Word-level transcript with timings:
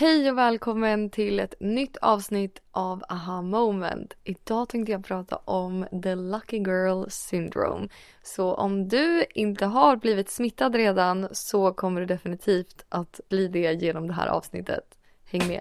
Hej 0.00 0.30
och 0.30 0.38
välkommen 0.38 1.10
till 1.10 1.40
ett 1.40 1.54
nytt 1.60 1.96
avsnitt 1.96 2.62
av 2.70 3.02
Aha 3.08 3.42
Moment. 3.42 4.14
Idag 4.24 4.68
tänkte 4.68 4.92
jag 4.92 5.04
prata 5.04 5.36
om 5.36 5.86
the 6.02 6.14
lucky 6.14 6.56
girl 6.56 7.04
syndrome. 7.08 7.88
Så 8.22 8.54
om 8.54 8.88
du 8.88 9.24
inte 9.34 9.66
har 9.66 9.96
blivit 9.96 10.30
smittad 10.30 10.74
redan 10.74 11.28
så 11.32 11.72
kommer 11.72 12.00
du 12.00 12.06
definitivt 12.06 12.84
att 12.88 13.20
bli 13.28 13.48
det 13.48 13.72
genom 13.72 14.06
det 14.06 14.14
här 14.14 14.26
avsnittet. 14.26 14.98
Häng 15.24 15.48
med! 15.48 15.60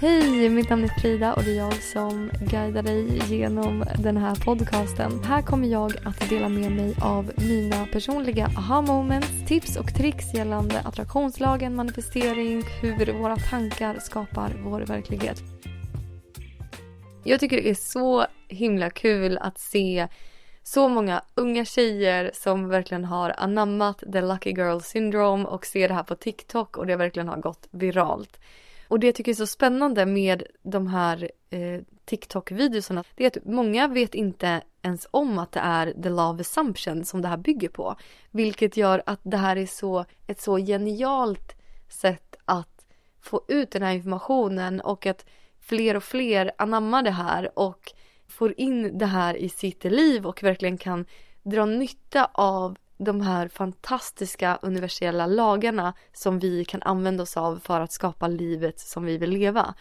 Hej, 0.00 0.48
mitt 0.48 0.70
namn 0.70 0.84
är 0.84 1.00
Frida 1.00 1.34
och 1.34 1.42
det 1.44 1.50
är 1.50 1.56
jag 1.56 1.82
som 1.82 2.30
guidar 2.40 2.82
dig 2.82 3.18
genom 3.28 3.84
den 3.98 4.16
här 4.16 4.34
podcasten. 4.34 5.24
Här 5.24 5.42
kommer 5.42 5.68
jag 5.68 5.92
att 6.04 6.28
dela 6.28 6.48
med 6.48 6.72
mig 6.72 6.94
av 7.02 7.32
mina 7.36 7.86
personliga 7.86 8.46
aha 8.46 8.82
moments, 8.82 9.28
tips 9.46 9.76
och 9.76 9.94
tricks 9.94 10.34
gällande 10.34 10.80
attraktionslagen, 10.80 11.76
manifestering, 11.76 12.62
hur 12.82 13.12
våra 13.12 13.36
tankar 13.36 13.98
skapar 13.98 14.60
vår 14.64 14.80
verklighet. 14.80 15.42
Jag 17.24 17.40
tycker 17.40 17.56
det 17.56 17.70
är 17.70 17.74
så 17.74 18.26
himla 18.48 18.90
kul 18.90 19.38
att 19.38 19.58
se 19.58 20.08
så 20.62 20.88
många 20.88 21.22
unga 21.34 21.64
tjejer 21.64 22.30
som 22.34 22.68
verkligen 22.68 23.04
har 23.04 23.34
anammat 23.38 24.02
the 24.12 24.20
lucky 24.20 24.50
girl 24.50 24.80
syndrome 24.80 25.44
och 25.44 25.66
ser 25.66 25.88
det 25.88 25.94
här 25.94 26.02
på 26.02 26.14
TikTok 26.14 26.76
och 26.76 26.86
det 26.86 26.96
verkligen 26.96 27.28
har 27.28 27.36
gått 27.36 27.68
viralt. 27.70 28.38
Och 28.88 29.00
det 29.00 29.06
jag 29.06 29.14
tycker 29.14 29.32
är 29.32 29.36
så 29.36 29.46
spännande 29.46 30.06
med 30.06 30.42
de 30.62 30.86
här 30.86 31.30
eh, 31.50 31.80
TikTok-videorna, 32.04 33.04
det 33.14 33.24
är 33.24 33.26
att 33.26 33.44
många 33.44 33.88
vet 33.88 34.14
inte 34.14 34.62
ens 34.82 35.06
om 35.10 35.38
att 35.38 35.52
det 35.52 35.60
är 35.60 36.02
the 36.02 36.08
love 36.08 36.40
assumption 36.40 37.04
som 37.04 37.22
det 37.22 37.28
här 37.28 37.36
bygger 37.36 37.68
på. 37.68 37.96
Vilket 38.30 38.76
gör 38.76 39.02
att 39.06 39.20
det 39.22 39.36
här 39.36 39.56
är 39.56 39.66
så, 39.66 40.04
ett 40.26 40.40
så 40.40 40.56
genialt 40.56 41.56
sätt 41.88 42.36
att 42.44 42.86
få 43.20 43.44
ut 43.48 43.70
den 43.70 43.82
här 43.82 43.92
informationen 43.92 44.80
och 44.80 45.06
att 45.06 45.26
fler 45.60 45.96
och 45.96 46.04
fler 46.04 46.52
anammar 46.58 47.02
det 47.02 47.10
här 47.10 47.58
och 47.58 47.92
får 48.28 48.60
in 48.60 48.98
det 48.98 49.06
här 49.06 49.34
i 49.34 49.48
sitt 49.48 49.84
liv 49.84 50.26
och 50.26 50.42
verkligen 50.42 50.78
kan 50.78 51.06
dra 51.42 51.66
nytta 51.66 52.30
av 52.32 52.76
de 52.98 53.20
här 53.20 53.48
fantastiska 53.48 54.58
universella 54.62 55.26
lagarna 55.26 55.94
som 56.12 56.38
vi 56.38 56.64
kan 56.64 56.82
använda 56.82 57.22
oss 57.22 57.36
av 57.36 57.60
för 57.64 57.80
att 57.80 57.92
skapa 57.92 58.28
livet 58.28 58.80
som 58.80 59.04
vi 59.04 59.18
vill 59.18 59.30
leva. 59.30 59.74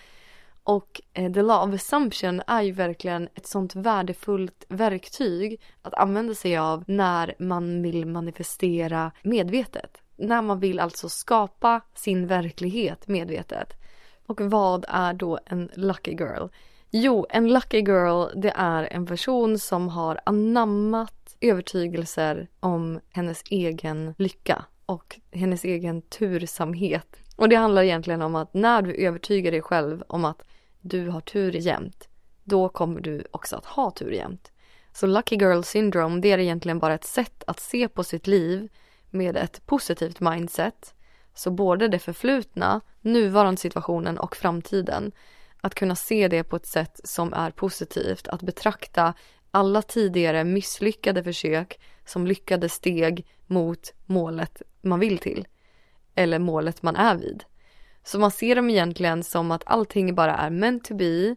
Och 0.63 1.01
eh, 1.13 1.31
the 1.31 1.41
law 1.41 1.69
of 1.69 1.75
assumption 1.75 2.41
är 2.47 2.61
ju 2.61 2.71
verkligen 2.71 3.29
ett 3.35 3.47
sånt 3.47 3.75
värdefullt 3.75 4.65
verktyg 4.69 5.61
att 5.81 5.93
använda 5.93 6.35
sig 6.35 6.57
av 6.57 6.83
när 6.87 7.35
man 7.39 7.81
vill 7.81 8.05
manifestera 8.05 9.11
medvetet. 9.21 10.01
När 10.15 10.41
man 10.41 10.59
vill 10.59 10.79
alltså 10.79 11.09
skapa 11.09 11.81
sin 11.93 12.27
verklighet 12.27 13.07
medvetet. 13.07 13.73
Och 14.25 14.41
vad 14.41 14.85
är 14.87 15.13
då 15.13 15.39
en 15.45 15.69
lucky 15.73 16.11
girl? 16.11 16.47
Jo, 16.89 17.25
en 17.29 17.53
lucky 17.53 17.77
girl 17.77 18.41
det 18.41 18.53
är 18.55 18.83
en 18.83 19.05
person 19.05 19.59
som 19.59 19.89
har 19.89 20.19
anammat 20.25 21.26
övertygelser 21.41 22.47
om 22.59 22.99
hennes 23.09 23.43
egen 23.49 24.13
lycka 24.17 24.65
och 24.85 25.19
hennes 25.31 25.63
egen 25.63 26.01
tursamhet. 26.01 27.15
Och 27.35 27.49
det 27.49 27.55
handlar 27.55 27.83
egentligen 27.83 28.21
om 28.21 28.35
att 28.35 28.53
när 28.53 28.81
du 28.81 28.95
övertygar 28.95 29.51
dig 29.51 29.61
själv 29.61 30.03
om 30.07 30.25
att 30.25 30.43
du 30.81 31.09
har 31.09 31.21
tur 31.21 31.51
jämt, 31.51 32.07
då 32.43 32.69
kommer 32.69 33.01
du 33.01 33.23
också 33.31 33.55
att 33.55 33.65
ha 33.65 33.91
tur 33.91 34.11
jämt. 34.11 34.51
Så 34.93 35.07
Lucky 35.07 35.35
Girl 35.35 35.61
Syndrome, 35.61 36.21
det 36.21 36.31
är 36.31 36.37
egentligen 36.37 36.79
bara 36.79 36.93
ett 36.93 37.03
sätt 37.03 37.43
att 37.47 37.59
se 37.59 37.87
på 37.87 38.03
sitt 38.03 38.27
liv 38.27 38.69
med 39.09 39.37
ett 39.37 39.65
positivt 39.65 40.19
mindset. 40.19 40.93
Så 41.33 41.51
både 41.51 41.87
det 41.87 41.99
förflutna, 41.99 42.81
nuvarande 43.01 43.61
situationen 43.61 44.17
och 44.17 44.35
framtiden. 44.35 45.11
Att 45.61 45.75
kunna 45.75 45.95
se 45.95 46.27
det 46.27 46.43
på 46.43 46.55
ett 46.55 46.65
sätt 46.65 46.99
som 47.03 47.33
är 47.33 47.51
positivt, 47.51 48.27
att 48.27 48.41
betrakta 48.41 49.13
alla 49.51 49.81
tidigare 49.81 50.43
misslyckade 50.43 51.23
försök 51.23 51.79
som 52.05 52.27
lyckade 52.27 52.69
steg 52.69 53.27
mot 53.45 53.93
målet 54.05 54.61
man 54.81 54.99
vill 54.99 55.17
till. 55.17 55.47
Eller 56.15 56.39
målet 56.39 56.83
man 56.83 56.95
är 56.95 57.15
vid. 57.15 57.43
Så 58.03 58.19
man 58.19 58.31
ser 58.31 58.55
dem 58.55 58.69
egentligen 58.69 59.23
som 59.23 59.51
att 59.51 59.63
allting 59.65 60.15
bara 60.15 60.35
är 60.35 60.49
meant 60.49 60.83
to 60.83 60.95
be 60.95 61.35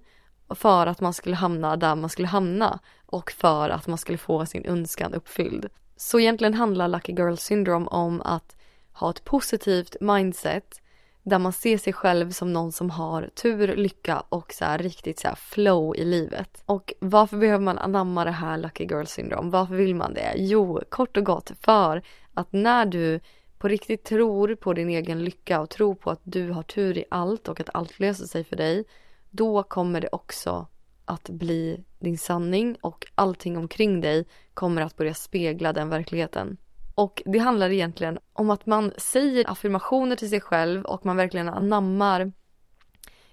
för 0.54 0.86
att 0.86 1.00
man 1.00 1.14
skulle 1.14 1.36
hamna 1.36 1.76
där 1.76 1.94
man 1.94 2.10
skulle 2.10 2.28
hamna 2.28 2.80
och 3.06 3.30
för 3.30 3.70
att 3.70 3.86
man 3.86 3.98
skulle 3.98 4.18
få 4.18 4.46
sin 4.46 4.66
önskan 4.66 5.14
uppfylld. 5.14 5.68
Så 5.96 6.20
egentligen 6.20 6.54
handlar 6.54 6.88
Lucky 6.88 7.12
Girl 7.12 7.34
Syndrome 7.34 7.86
om 7.86 8.20
att 8.20 8.56
ha 8.92 9.10
ett 9.10 9.24
positivt 9.24 9.96
mindset 10.00 10.80
där 11.22 11.38
man 11.38 11.52
ser 11.52 11.78
sig 11.78 11.92
själv 11.92 12.30
som 12.30 12.52
någon 12.52 12.72
som 12.72 12.90
har 12.90 13.30
tur, 13.34 13.76
lycka 13.76 14.22
och 14.28 14.52
så 14.52 14.64
här 14.64 14.78
riktigt 14.78 15.18
så 15.18 15.28
flow 15.36 15.96
i 15.96 16.04
livet. 16.04 16.62
Och 16.66 16.92
varför 17.00 17.36
behöver 17.36 17.64
man 17.64 17.78
anamma 17.78 18.24
det 18.24 18.30
här 18.30 18.58
lucky 18.58 18.84
girl 18.84 19.04
syndrome? 19.04 19.50
Varför 19.50 19.74
vill 19.74 19.94
man 19.94 20.14
det? 20.14 20.34
Jo, 20.36 20.80
kort 20.88 21.16
och 21.16 21.24
gott 21.24 21.52
för 21.60 22.02
att 22.34 22.52
när 22.52 22.86
du 22.86 23.20
på 23.58 23.68
riktigt 23.68 24.04
tror 24.04 24.54
på 24.54 24.72
din 24.72 24.88
egen 24.88 25.24
lycka 25.24 25.60
och 25.60 25.70
tror 25.70 25.94
på 25.94 26.10
att 26.10 26.20
du 26.22 26.50
har 26.50 26.62
tur 26.62 26.98
i 26.98 27.04
allt 27.10 27.48
och 27.48 27.60
att 27.60 27.70
allt 27.74 27.98
löser 27.98 28.26
sig 28.26 28.44
för 28.44 28.56
dig, 28.56 28.84
då 29.30 29.62
kommer 29.62 30.00
det 30.00 30.08
också 30.12 30.66
att 31.04 31.28
bli 31.28 31.84
din 31.98 32.18
sanning 32.18 32.76
och 32.80 33.06
allting 33.14 33.56
omkring 33.56 34.00
dig 34.00 34.26
kommer 34.54 34.82
att 34.82 34.96
börja 34.96 35.14
spegla 35.14 35.72
den 35.72 35.88
verkligheten. 35.88 36.56
Och 36.94 37.22
det 37.26 37.38
handlar 37.38 37.70
egentligen 37.70 38.18
om 38.32 38.50
att 38.50 38.66
man 38.66 38.92
säger 38.96 39.50
affirmationer 39.50 40.16
till 40.16 40.30
sig 40.30 40.40
själv 40.40 40.84
och 40.84 41.06
man 41.06 41.16
verkligen 41.16 41.48
anammar 41.48 42.32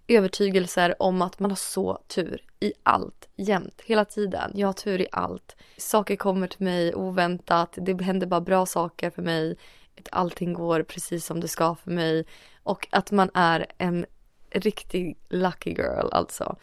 övertygelser 0.08 1.02
om 1.02 1.22
att 1.22 1.40
man 1.40 1.52
har 1.52 1.56
så 1.56 2.04
tur 2.08 2.44
i 2.60 2.74
allt, 2.84 3.30
jämt, 3.36 3.82
hela 3.86 4.06
tiden. 4.06 4.52
Jag 4.56 4.68
har 4.68 4.74
tur 4.74 5.02
i 5.02 5.08
allt. 5.12 5.56
Saker 5.78 6.16
kommer 6.16 6.48
till 6.48 6.64
mig 6.64 6.96
oväntat, 6.96 7.78
det 7.82 8.02
händer 8.02 8.28
bara 8.28 8.42
bra 8.42 8.66
saker 8.66 9.10
för 9.10 9.22
mig. 9.22 9.58
Allting 10.12 10.54
går 10.54 10.84
precis 10.84 11.26
som 11.26 11.40
det 11.40 11.48
ska 11.48 11.76
för 11.76 11.92
mig. 11.92 12.26
Och 12.64 12.88
att 12.92 13.12
man 13.12 13.30
är 13.34 13.66
en 13.78 14.06
riktig 14.52 15.18
lucky 15.30 15.70
girl 15.70 16.08
alltså. 16.12 16.56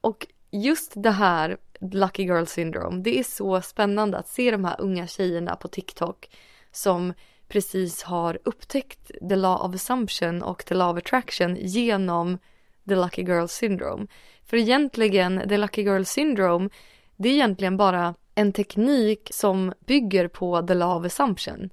Och 0.00 0.26
just 0.50 0.92
det 0.96 1.10
här 1.10 1.56
lucky 1.92 2.22
girl 2.22 2.44
syndrome, 2.44 3.02
det 3.02 3.18
är 3.18 3.22
så 3.22 3.60
spännande 3.60 4.18
att 4.18 4.28
se 4.28 4.50
de 4.50 4.64
här 4.64 4.80
unga 4.80 5.06
tjejerna 5.06 5.56
på 5.56 5.68
TikTok 5.68 6.30
som 6.72 7.12
precis 7.48 8.02
har 8.02 8.38
upptäckt 8.44 9.10
the 9.28 9.36
law 9.36 9.60
of 9.60 9.74
assumption 9.74 10.42
och 10.42 10.64
the 10.64 10.74
law 10.74 10.92
of 10.92 10.98
attraction 10.98 11.56
genom 11.56 12.38
the 12.88 12.96
lucky 12.96 13.22
girl 13.22 13.46
syndrome. 13.46 14.06
För 14.44 14.56
egentligen, 14.56 15.48
the 15.48 15.56
lucky 15.58 15.82
girl 15.82 16.02
syndrome, 16.02 16.68
det 17.16 17.28
är 17.28 17.32
egentligen 17.32 17.76
bara 17.76 18.14
en 18.34 18.52
teknik 18.52 19.28
som 19.32 19.72
bygger 19.86 20.28
på 20.28 20.66
the 20.66 20.74
law 20.74 21.00
of 21.00 21.06
assumption. 21.06 21.70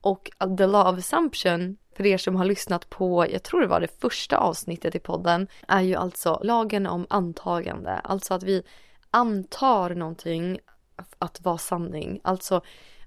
Och 0.00 0.30
the 0.58 0.66
law 0.66 0.92
of 0.92 0.98
assumption, 0.98 1.76
för 1.96 2.06
er 2.06 2.18
som 2.18 2.36
har 2.36 2.44
lyssnat 2.44 2.90
på, 2.90 3.26
jag 3.30 3.42
tror 3.42 3.60
det 3.60 3.66
var 3.66 3.80
det 3.80 4.00
första 4.00 4.36
avsnittet 4.36 4.94
i 4.94 4.98
podden, 4.98 5.48
är 5.68 5.80
ju 5.80 5.94
alltså 5.94 6.40
lagen 6.42 6.86
om 6.86 7.06
antagande. 7.10 7.92
Alltså 7.92 8.34
att 8.34 8.42
vi 8.42 8.62
antar 9.16 9.94
någonting 9.94 10.58
att 11.18 11.40
vara 11.44 11.58
sanning. 11.58 12.20
Alltså 12.24 12.60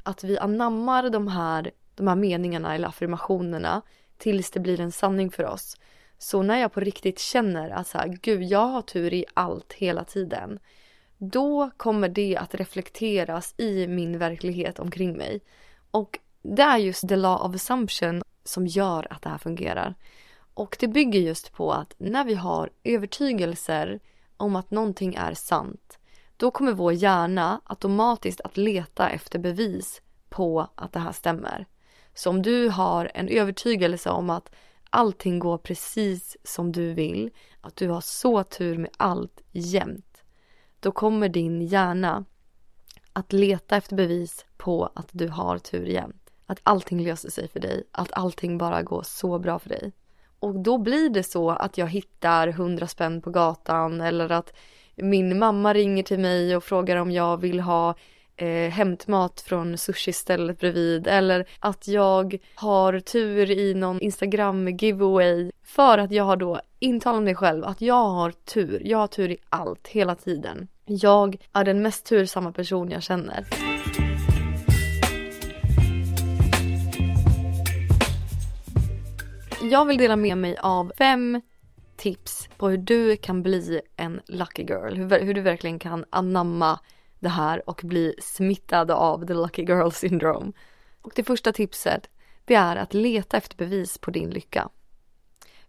att 0.03 0.24
vi 0.24 0.38
anammar 0.38 1.09
de 1.09 1.28
här, 1.28 1.72
de 1.96 2.08
här 2.08 2.16
meningarna 2.16 2.75
eller 2.75 2.88
affirmationerna 2.88 3.81
tills 4.18 4.52
det 4.52 4.59
blir 4.59 4.80
en 4.80 4.92
sanning 4.92 5.31
för 5.31 5.46
oss. 5.46 5.78
Så 6.18 6.42
när 6.42 6.58
jag 6.58 6.74
på 6.74 6.80
riktigt 6.80 7.20
känner 7.20 7.70
att 7.70 7.88
så 7.88 7.97
här, 7.97 8.08
gud 8.08 8.44
jag 8.44 8.68
har 8.68 8.81
tur 8.81 9.14
i 9.14 9.25
allt 9.34 9.74
hela 9.74 10.03
tiden. 10.03 10.59
Då 11.18 11.70
kommer 11.78 12.09
det 12.09 12.38
att 12.38 12.56
reflekteras 12.56 13.53
i 13.58 13.88
min 13.88 14.18
verklighet 14.18 14.80
omkring 14.80 15.18
mig. 15.18 15.41
Och 15.91 16.20
det 16.41 16.62
är 16.62 16.78
just 16.78 17.08
the 17.09 17.16
law 17.16 17.41
of 17.41 17.56
assumption 17.56 18.22
som 18.44 18.68
gör 18.68 19.08
att 19.09 19.22
det 19.22 19.30
här 19.30 19.38
fungerar. 19.38 19.96
Och 20.53 20.78
det 20.80 20.88
bygger 20.88 21.20
just 21.20 21.53
på 21.53 21.72
att 21.72 21.94
när 21.97 22.23
vi 22.23 22.35
har 22.35 22.70
övertygelser 22.84 24.00
om 24.38 24.56
att 24.56 24.72
någonting 24.72 25.16
är 25.16 25.34
sant 25.34 25.98
då 26.40 26.52
kommer 26.52 26.74
vår 26.74 26.94
hjärna 26.94 27.62
automatiskt 27.66 28.41
att 28.41 28.58
leta 28.58 29.09
efter 29.09 29.40
bevis 29.40 30.02
på 30.30 30.68
att 30.76 30.94
det 30.94 31.00
här 31.00 31.12
stämmer. 31.12 31.66
Så 32.14 32.30
om 32.30 32.41
du 32.41 32.70
har 32.70 33.12
en 33.14 33.28
övertygelse 33.28 34.09
om 34.09 34.30
att 34.30 34.52
allting 34.90 35.40
går 35.40 35.58
precis 35.58 36.38
som 36.44 36.72
du 36.72 36.94
vill, 36.94 37.32
att 37.62 37.76
du 37.76 37.90
har 37.90 38.02
så 38.02 38.44
tur 38.44 38.78
med 38.78 38.90
allt 38.97 39.41
jämt, 39.52 40.24
då 40.80 40.91
kommer 40.91 41.30
din 41.30 41.62
hjärna 41.62 42.26
att 43.14 43.34
leta 43.34 43.78
efter 43.78 43.96
bevis 43.96 44.46
på 44.58 44.92
att 44.96 45.09
du 45.12 45.28
har 45.28 45.58
tur 45.58 45.85
jämt. 45.85 46.30
Att 46.46 46.59
allting 46.64 47.03
löser 47.03 47.30
sig 47.30 47.47
för 47.47 47.59
dig, 47.59 47.84
att 47.92 48.14
allting 48.14 48.58
bara 48.58 48.84
går 48.84 49.03
så 49.03 49.40
bra 49.40 49.59
för 49.59 49.70
dig. 49.70 49.92
Och 50.40 50.56
då 50.56 50.78
blir 50.78 51.09
det 51.09 51.24
så 51.24 51.50
att 51.50 51.78
jag 51.78 51.88
hittar 51.88 52.47
hundra 52.47 52.88
spänn 52.88 53.22
på 53.22 53.30
gatan 53.30 54.02
eller 54.02 54.32
att 54.32 54.53
min 55.01 55.40
mamma 55.40 55.73
ringer 55.73 56.03
till 56.03 56.19
mig 56.19 56.55
och 56.55 56.63
frågar 56.63 56.96
om 56.96 57.11
jag 57.11 57.37
vill 57.37 57.59
ha 57.59 57.96
eh, 58.35 58.69
hämtmat 58.69 59.41
från 59.41 59.78
sushi-stället 59.78 60.59
bredvid 60.59 61.07
eller 61.07 61.46
att 61.59 61.87
jag 61.87 62.37
har 62.55 62.99
tur 62.99 63.51
i 63.51 63.73
någon 63.73 63.99
Instagram 63.99 64.67
giveaway 64.67 65.51
För 65.63 65.97
att 65.97 66.11
jag 66.11 66.23
har 66.23 66.37
då 66.37 66.61
intalat 66.79 67.23
mig 67.23 67.35
själv 67.35 67.66
att 67.66 67.81
jag 67.81 68.09
har 68.09 68.31
tur. 68.31 68.81
Jag 68.85 68.97
har 68.97 69.07
tur 69.07 69.31
i 69.31 69.37
allt, 69.49 69.87
hela 69.87 70.16
tiden. 70.16 70.67
Jag 70.85 71.37
är 71.53 71.63
den 71.63 71.81
mest 71.81 72.05
tursamma 72.05 72.51
person 72.51 72.91
jag 72.91 73.03
känner. 73.03 73.46
Jag 79.61 79.85
vill 79.85 79.97
dela 79.97 80.16
med 80.16 80.37
mig 80.37 80.57
av 80.57 80.91
fem 80.97 81.41
tips 81.99 82.49
på 82.57 82.69
hur 82.69 82.78
du 82.78 83.17
kan 83.17 83.43
bli 83.43 83.81
en 83.96 84.22
lucky 84.25 84.63
girl. 84.63 84.96
Hur, 84.96 85.19
hur 85.19 85.34
du 85.34 85.41
verkligen 85.41 85.79
kan 85.79 86.05
anamma 86.09 86.79
det 87.19 87.29
här 87.29 87.69
och 87.69 87.81
bli 87.84 88.16
smittad 88.22 88.91
av 88.91 89.28
the 89.28 89.34
lucky 89.34 89.63
girl 89.63 89.90
syndrome. 89.90 90.51
Och 91.01 91.11
det 91.16 91.23
första 91.23 91.51
tipset, 91.51 92.09
det 92.46 92.55
är 92.55 92.75
att 92.75 92.93
leta 92.93 93.37
efter 93.37 93.57
bevis 93.57 93.97
på 93.97 94.11
din 94.11 94.29
lycka. 94.29 94.69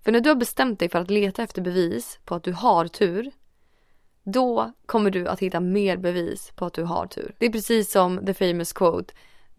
För 0.04 0.12
när 0.12 0.20
du 0.20 0.30
har 0.30 0.36
bestämt 0.36 0.78
dig 0.78 0.88
för 0.88 0.98
att 0.98 1.10
leta 1.10 1.42
efter 1.42 1.62
bevis 1.62 2.18
på 2.24 2.34
att 2.34 2.44
du 2.44 2.52
har 2.52 2.88
tur, 2.88 3.30
då 4.24 4.72
kommer 4.86 5.10
du 5.10 5.28
att 5.28 5.40
hitta 5.40 5.60
mer 5.60 5.96
bevis 5.96 6.52
på 6.54 6.66
att 6.66 6.74
du 6.74 6.82
har 6.82 7.06
tur. 7.06 7.34
Det 7.38 7.46
är 7.46 7.52
precis 7.52 7.92
som 7.92 8.26
the 8.26 8.34
famous 8.34 8.72
quote, 8.72 9.14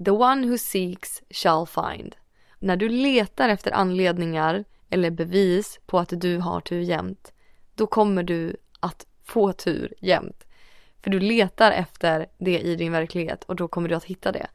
the 0.06 0.12
one 0.12 0.48
who 0.48 0.58
seeks 0.58 1.22
shall 1.30 1.68
find. 1.68 2.16
När 2.60 2.78
du 2.78 2.90
letar 2.90 3.50
efter 3.50 3.72
anledningar 3.72 4.64
eller 4.92 5.12
bevis 5.12 5.80
på 5.86 6.00
att 6.00 6.14
du 6.22 6.38
har 6.38 6.62
tur 6.62 6.82
jämt, 6.82 7.34
då 7.76 7.88
kommer 7.88 8.24
du 8.24 8.58
att 8.80 9.06
få 9.24 9.54
tur 9.54 9.94
jämt. 10.00 10.46
För 11.04 11.12
du 11.12 11.20
letar 11.20 11.72
efter 11.72 12.28
det 12.38 12.60
i 12.60 12.76
din 12.76 12.92
verklighet 12.92 13.44
och 13.44 13.56
då 13.56 13.68
kommer 13.68 13.90
du 13.90 13.96
att 13.96 14.04
hitta 14.04 14.32
det. 14.32 14.48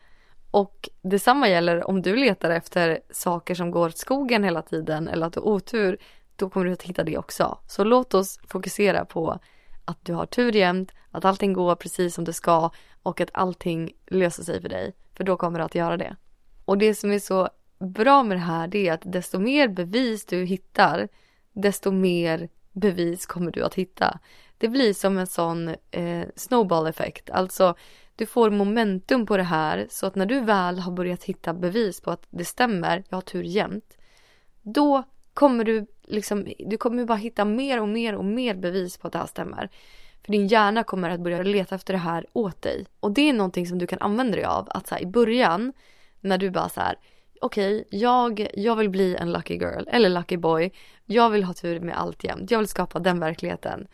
Och 0.50 0.88
detsamma 1.02 1.48
gäller 1.48 1.88
om 1.88 2.02
du 2.02 2.16
letar 2.16 2.50
efter 2.50 3.00
saker 3.10 3.54
som 3.54 3.70
går 3.70 3.88
åt 3.88 3.98
skogen 3.98 4.44
hela 4.44 4.62
tiden 4.62 5.08
eller 5.08 5.26
att 5.26 5.32
du 5.32 5.40
har 5.40 5.46
otur, 5.46 5.98
då 6.36 6.50
kommer 6.50 6.66
du 6.66 6.72
att 6.72 6.82
hitta 6.82 7.04
det 7.04 7.18
också. 7.18 7.58
Så 7.66 7.84
låt 7.84 8.14
oss 8.14 8.38
fokusera 8.48 9.04
på 9.04 9.38
att 9.84 10.04
du 10.04 10.12
har 10.12 10.26
tur 10.26 10.52
jämt, 10.52 10.92
att 11.10 11.24
allting 11.24 11.52
går 11.52 11.74
precis 11.74 12.14
som 12.14 12.24
det 12.24 12.32
ska 12.32 12.70
och 13.02 13.20
att 13.20 13.30
allting 13.32 13.92
löser 14.06 14.42
sig 14.42 14.62
för 14.62 14.68
dig. 14.68 14.94
För 15.14 15.24
då 15.24 15.36
kommer 15.36 15.58
det 15.58 15.64
att 15.64 15.74
göra 15.74 15.96
det. 15.96 16.16
Och 16.64 16.78
det 16.78 16.94
som 16.94 17.12
är 17.12 17.18
så 17.18 17.48
bra 17.78 18.22
med 18.22 18.36
det 18.36 18.40
här 18.40 18.68
det 18.68 18.88
är 18.88 18.92
att 18.92 19.02
desto 19.04 19.38
mer 19.38 19.68
bevis 19.68 20.26
du 20.26 20.44
hittar, 20.44 21.08
desto 21.52 21.90
mer 21.90 22.48
bevis 22.72 23.26
kommer 23.26 23.50
du 23.50 23.62
att 23.62 23.74
hitta. 23.74 24.18
Det 24.58 24.68
blir 24.68 24.94
som 24.94 25.18
en 25.18 25.26
sån 25.26 25.68
eh, 25.90 26.26
snowball-effekt. 26.36 27.30
Alltså, 27.30 27.74
du 28.16 28.26
får 28.26 28.50
momentum 28.50 29.26
på 29.26 29.36
det 29.36 29.42
här 29.42 29.86
så 29.90 30.06
att 30.06 30.14
när 30.14 30.26
du 30.26 30.40
väl 30.40 30.78
har 30.78 30.92
börjat 30.92 31.24
hitta 31.24 31.54
bevis 31.54 32.00
på 32.00 32.10
att 32.10 32.26
det 32.30 32.44
stämmer, 32.44 33.04
jag 33.08 33.16
har 33.16 33.22
tur 33.22 33.42
jämt, 33.42 33.96
då 34.62 35.02
kommer 35.34 35.64
du 35.64 35.86
liksom, 36.06 36.46
du 36.58 36.76
kommer 36.76 37.04
bara 37.04 37.18
hitta 37.18 37.44
mer 37.44 37.80
och 37.80 37.88
mer 37.88 38.14
och 38.14 38.24
mer 38.24 38.54
bevis 38.54 38.98
på 38.98 39.06
att 39.06 39.12
det 39.12 39.18
här 39.18 39.26
stämmer. 39.26 39.70
För 40.24 40.32
din 40.32 40.46
hjärna 40.46 40.84
kommer 40.84 41.10
att 41.10 41.20
börja 41.20 41.42
leta 41.42 41.74
efter 41.74 41.92
det 41.92 41.98
här 41.98 42.26
åt 42.32 42.62
dig. 42.62 42.86
Och 43.00 43.12
det 43.12 43.28
är 43.28 43.32
någonting 43.32 43.66
som 43.66 43.78
du 43.78 43.86
kan 43.86 43.98
använda 43.98 44.36
dig 44.36 44.44
av. 44.44 44.68
Att 44.70 44.86
så 44.86 44.94
här, 44.94 45.02
i 45.02 45.06
början, 45.06 45.72
när 46.20 46.38
du 46.38 46.50
bara 46.50 46.68
så 46.68 46.80
här, 46.80 46.96
okej, 47.40 47.80
okay, 47.80 48.00
jag, 48.00 48.48
jag 48.54 48.76
vill 48.76 48.90
bli 48.90 49.16
en 49.16 49.32
lucky 49.32 49.54
girl 49.54 49.84
eller 49.88 50.08
lucky 50.08 50.36
boy. 50.36 50.72
Jag 51.04 51.30
vill 51.30 51.44
ha 51.44 51.54
tur 51.54 51.80
med 51.80 51.98
allt 51.98 52.24
jämt. 52.24 52.50
Jag 52.50 52.58
vill 52.58 52.68
skapa 52.68 52.98
den 52.98 53.20
verkligheten. 53.20 53.88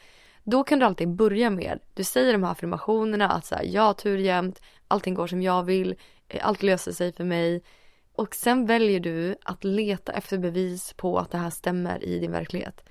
Då 0.45 0.65
kan 0.65 0.79
du 0.79 0.87
alltid 0.87 1.09
börja 1.09 1.51
med, 1.51 1.79
du 1.95 2.05
säger 2.05 2.33
de 2.33 2.43
här 2.43 2.53
affirmationerna 2.53 3.31
att 3.31 3.47
så 3.47 3.55
här, 3.55 3.65
jag 3.65 3.83
har 3.83 3.95
tur 3.95 4.19
jämt, 4.19 4.63
allting 4.89 5.15
går 5.15 5.27
som 5.27 5.43
jag 5.43 5.63
vill, 5.63 5.95
eh, 6.29 6.47
allt 6.47 6.63
löser 6.63 6.93
sig 6.93 7.13
för 7.13 7.25
mig. 7.25 7.63
Och 8.15 8.35
sen 8.35 8.67
väljer 8.67 9.01
du 9.01 9.37
att 9.45 9.65
leta 9.65 10.13
efter 10.13 10.39
bevis 10.39 10.93
på 10.93 11.19
att 11.19 11.31
det 11.31 11.39
här 11.39 11.51
stämmer 11.51 12.05
i 12.05 12.19
din 12.19 12.33
verklighet. 12.33 12.85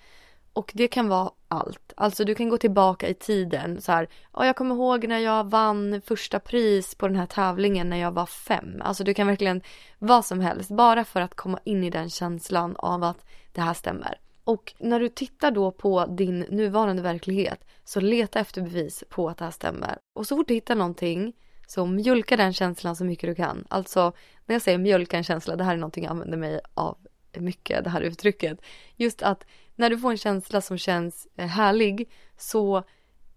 Och 0.53 0.71
det 0.75 0.87
kan 0.87 1.07
vara 1.07 1.31
allt. 1.47 1.93
Alltså 1.97 2.23
du 2.23 2.35
kan 2.35 2.49
gå 2.49 2.57
tillbaka 2.57 3.07
i 3.07 3.13
tiden 3.13 3.81
så 3.81 3.91
här, 3.91 4.07
ja 4.33 4.45
jag 4.45 4.55
kommer 4.55 4.75
ihåg 4.75 5.07
när 5.07 5.19
jag 5.19 5.49
vann 5.49 6.01
första 6.05 6.39
pris 6.39 6.95
på 6.95 7.07
den 7.07 7.17
här 7.17 7.25
tävlingen 7.25 7.89
när 7.89 7.97
jag 7.97 8.11
var 8.11 8.25
fem. 8.25 8.81
Alltså 8.81 9.03
du 9.03 9.13
kan 9.13 9.27
verkligen, 9.27 9.61
vad 9.99 10.25
som 10.25 10.39
helst, 10.39 10.71
bara 10.71 11.05
för 11.05 11.21
att 11.21 11.35
komma 11.35 11.59
in 11.63 11.83
i 11.83 11.89
den 11.89 12.09
känslan 12.09 12.75
av 12.75 13.03
att 13.03 13.25
det 13.51 13.61
här 13.61 13.73
stämmer. 13.73 14.19
Och 14.43 14.73
när 14.79 14.99
du 14.99 15.09
tittar 15.09 15.51
då 15.51 15.71
på 15.71 16.05
din 16.05 16.39
nuvarande 16.39 17.01
verklighet 17.01 17.65
så 17.83 17.99
leta 17.99 18.39
efter 18.39 18.61
bevis 18.61 19.03
på 19.09 19.29
att 19.29 19.37
det 19.37 19.43
här 19.43 19.51
stämmer. 19.51 19.97
Och 20.13 20.27
så 20.27 20.35
fort 20.35 20.47
du 20.47 20.53
hittar 20.53 20.75
någonting 20.75 21.33
så 21.67 21.85
mjölka 21.85 22.37
den 22.37 22.53
känslan 22.53 22.95
så 22.95 23.05
mycket 23.05 23.29
du 23.29 23.35
kan. 23.35 23.65
Alltså 23.69 24.13
när 24.45 24.55
jag 24.55 24.61
säger 24.61 24.77
mjölka 24.77 25.17
en 25.17 25.23
känsla, 25.23 25.55
det 25.55 25.63
här 25.63 25.73
är 25.73 25.77
någonting 25.77 26.03
jag 26.03 26.11
använder 26.11 26.37
mig 26.37 26.59
av 26.73 26.97
mycket, 27.39 27.83
det 27.83 27.89
här 27.89 28.01
uttrycket. 28.01 28.61
Just 28.95 29.21
att 29.21 29.45
när 29.75 29.89
du 29.89 29.97
får 29.97 30.11
en 30.11 30.17
känsla 30.17 30.61
som 30.61 30.77
känns 30.77 31.27
eh, 31.35 31.47
härlig 31.47 32.09
så 32.37 32.83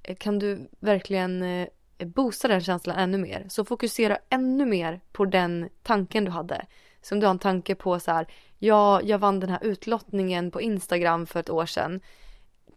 eh, 0.02 0.16
kan 0.16 0.38
du 0.38 0.68
verkligen 0.80 1.42
eh, 1.42 1.68
boosta 1.98 2.48
den 2.48 2.60
känslan 2.60 2.96
ännu 2.96 3.18
mer. 3.18 3.46
Så 3.48 3.64
fokusera 3.64 4.18
ännu 4.30 4.66
mer 4.66 5.00
på 5.12 5.24
den 5.24 5.68
tanken 5.82 6.24
du 6.24 6.30
hade. 6.30 6.66
Som 7.02 7.20
du 7.20 7.26
har 7.26 7.30
en 7.30 7.38
tanke 7.38 7.74
på 7.74 8.00
så 8.00 8.10
här, 8.10 8.26
ja, 8.58 9.02
jag 9.02 9.18
vann 9.18 9.40
den 9.40 9.50
här 9.50 9.64
utlottningen 9.64 10.50
på 10.50 10.60
Instagram 10.60 11.26
för 11.26 11.40
ett 11.40 11.50
år 11.50 11.66
sedan. 11.66 12.00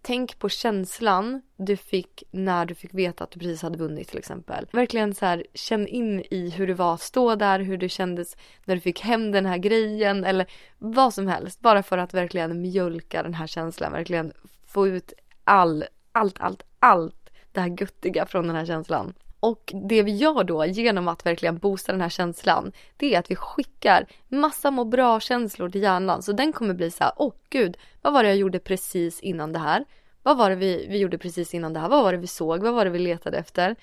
Tänk 0.07 0.39
på 0.39 0.49
känslan 0.49 1.41
du 1.57 1.77
fick 1.77 2.23
när 2.31 2.65
du 2.65 2.75
fick 2.75 2.93
veta 2.93 3.23
att 3.23 3.31
du 3.31 3.39
precis 3.39 3.61
hade 3.61 3.77
vunnit 3.77 4.07
till 4.07 4.17
exempel. 4.17 4.67
Verkligen 4.71 5.15
så 5.15 5.25
här, 5.25 5.45
känn 5.53 5.87
in 5.87 6.23
i 6.31 6.49
hur 6.49 6.67
det 6.67 6.73
var 6.73 6.93
att 6.93 7.01
stå 7.01 7.35
där, 7.35 7.59
hur 7.59 7.77
det 7.77 7.89
kändes 7.89 8.37
när 8.65 8.75
du 8.75 8.81
fick 8.81 9.01
hem 9.01 9.31
den 9.31 9.45
här 9.45 9.57
grejen 9.57 10.23
eller 10.23 10.47
vad 10.77 11.13
som 11.13 11.27
helst. 11.27 11.59
Bara 11.59 11.83
för 11.83 11.97
att 11.97 12.13
verkligen 12.13 12.61
mjölka 12.61 13.23
den 13.23 13.33
här 13.33 13.47
känslan, 13.47 13.91
verkligen 13.91 14.33
få 14.67 14.87
ut 14.87 15.13
all, 15.43 15.85
allt, 16.11 16.39
allt, 16.39 16.63
allt 16.79 17.29
det 17.51 17.61
här 17.61 17.81
göttiga 17.81 18.25
från 18.25 18.47
den 18.47 18.55
här 18.55 18.65
känslan. 18.65 19.13
Och 19.39 19.73
det 19.89 20.03
vi 20.03 20.15
gör 20.15 20.43
då 20.43 20.65
genom 20.65 21.07
att 21.07 21.25
verkligen 21.25 21.57
boosta 21.57 21.91
den 21.91 22.01
här 22.01 22.09
känslan, 22.09 22.71
det 22.97 23.15
är 23.15 23.19
att 23.19 23.31
vi 23.31 23.35
skickar 23.35 24.07
massa 24.27 24.71
må 24.71 24.85
bra-känslor 24.85 25.69
till 25.69 25.81
hjärnan. 25.81 26.23
Så 26.23 26.31
den 26.31 26.53
kommer 26.53 26.73
bli 26.73 26.91
så 26.91 27.03
här, 27.03 27.13
åh 27.15 27.33
gud, 27.49 27.77
vad 28.01 28.13
var 28.13 28.23
det 28.23 28.29
jag 28.29 28.37
gjorde 28.37 28.59
precis 28.59 29.19
innan 29.19 29.53
det 29.53 29.59
här? 29.59 29.85
Vad 30.23 30.37
var 30.37 30.49
det 30.49 30.55
vi, 30.55 30.87
vi 30.89 30.97
gjorde 30.97 31.17
precis 31.17 31.53
innan 31.53 31.73
det 31.73 31.79
här? 31.79 31.89
Vad 31.89 32.03
var 32.03 32.11
det 32.11 32.17
vi 32.17 32.27
såg? 32.27 32.63
Vad 32.63 32.73
var 32.73 32.85
det 32.85 32.91
vi 32.91 32.99
letade 32.99 33.37
efter? 33.37 33.75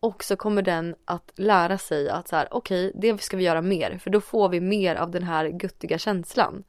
Och 0.00 0.24
så 0.24 0.36
kommer 0.36 0.62
den 0.62 0.94
att 1.04 1.32
lära 1.36 1.78
sig 1.78 2.08
att 2.08 2.28
så 2.28 2.36
här, 2.36 2.48
okej, 2.50 2.88
okay, 2.88 3.00
det 3.00 3.22
ska 3.22 3.36
vi 3.36 3.44
göra 3.44 3.62
mer, 3.62 3.98
för 3.98 4.10
då 4.10 4.20
får 4.20 4.48
vi 4.48 4.60
mer 4.60 4.96
av 4.96 5.10
den 5.10 5.22
här 5.22 5.48
guttiga 5.48 5.98
känslan. 5.98 6.64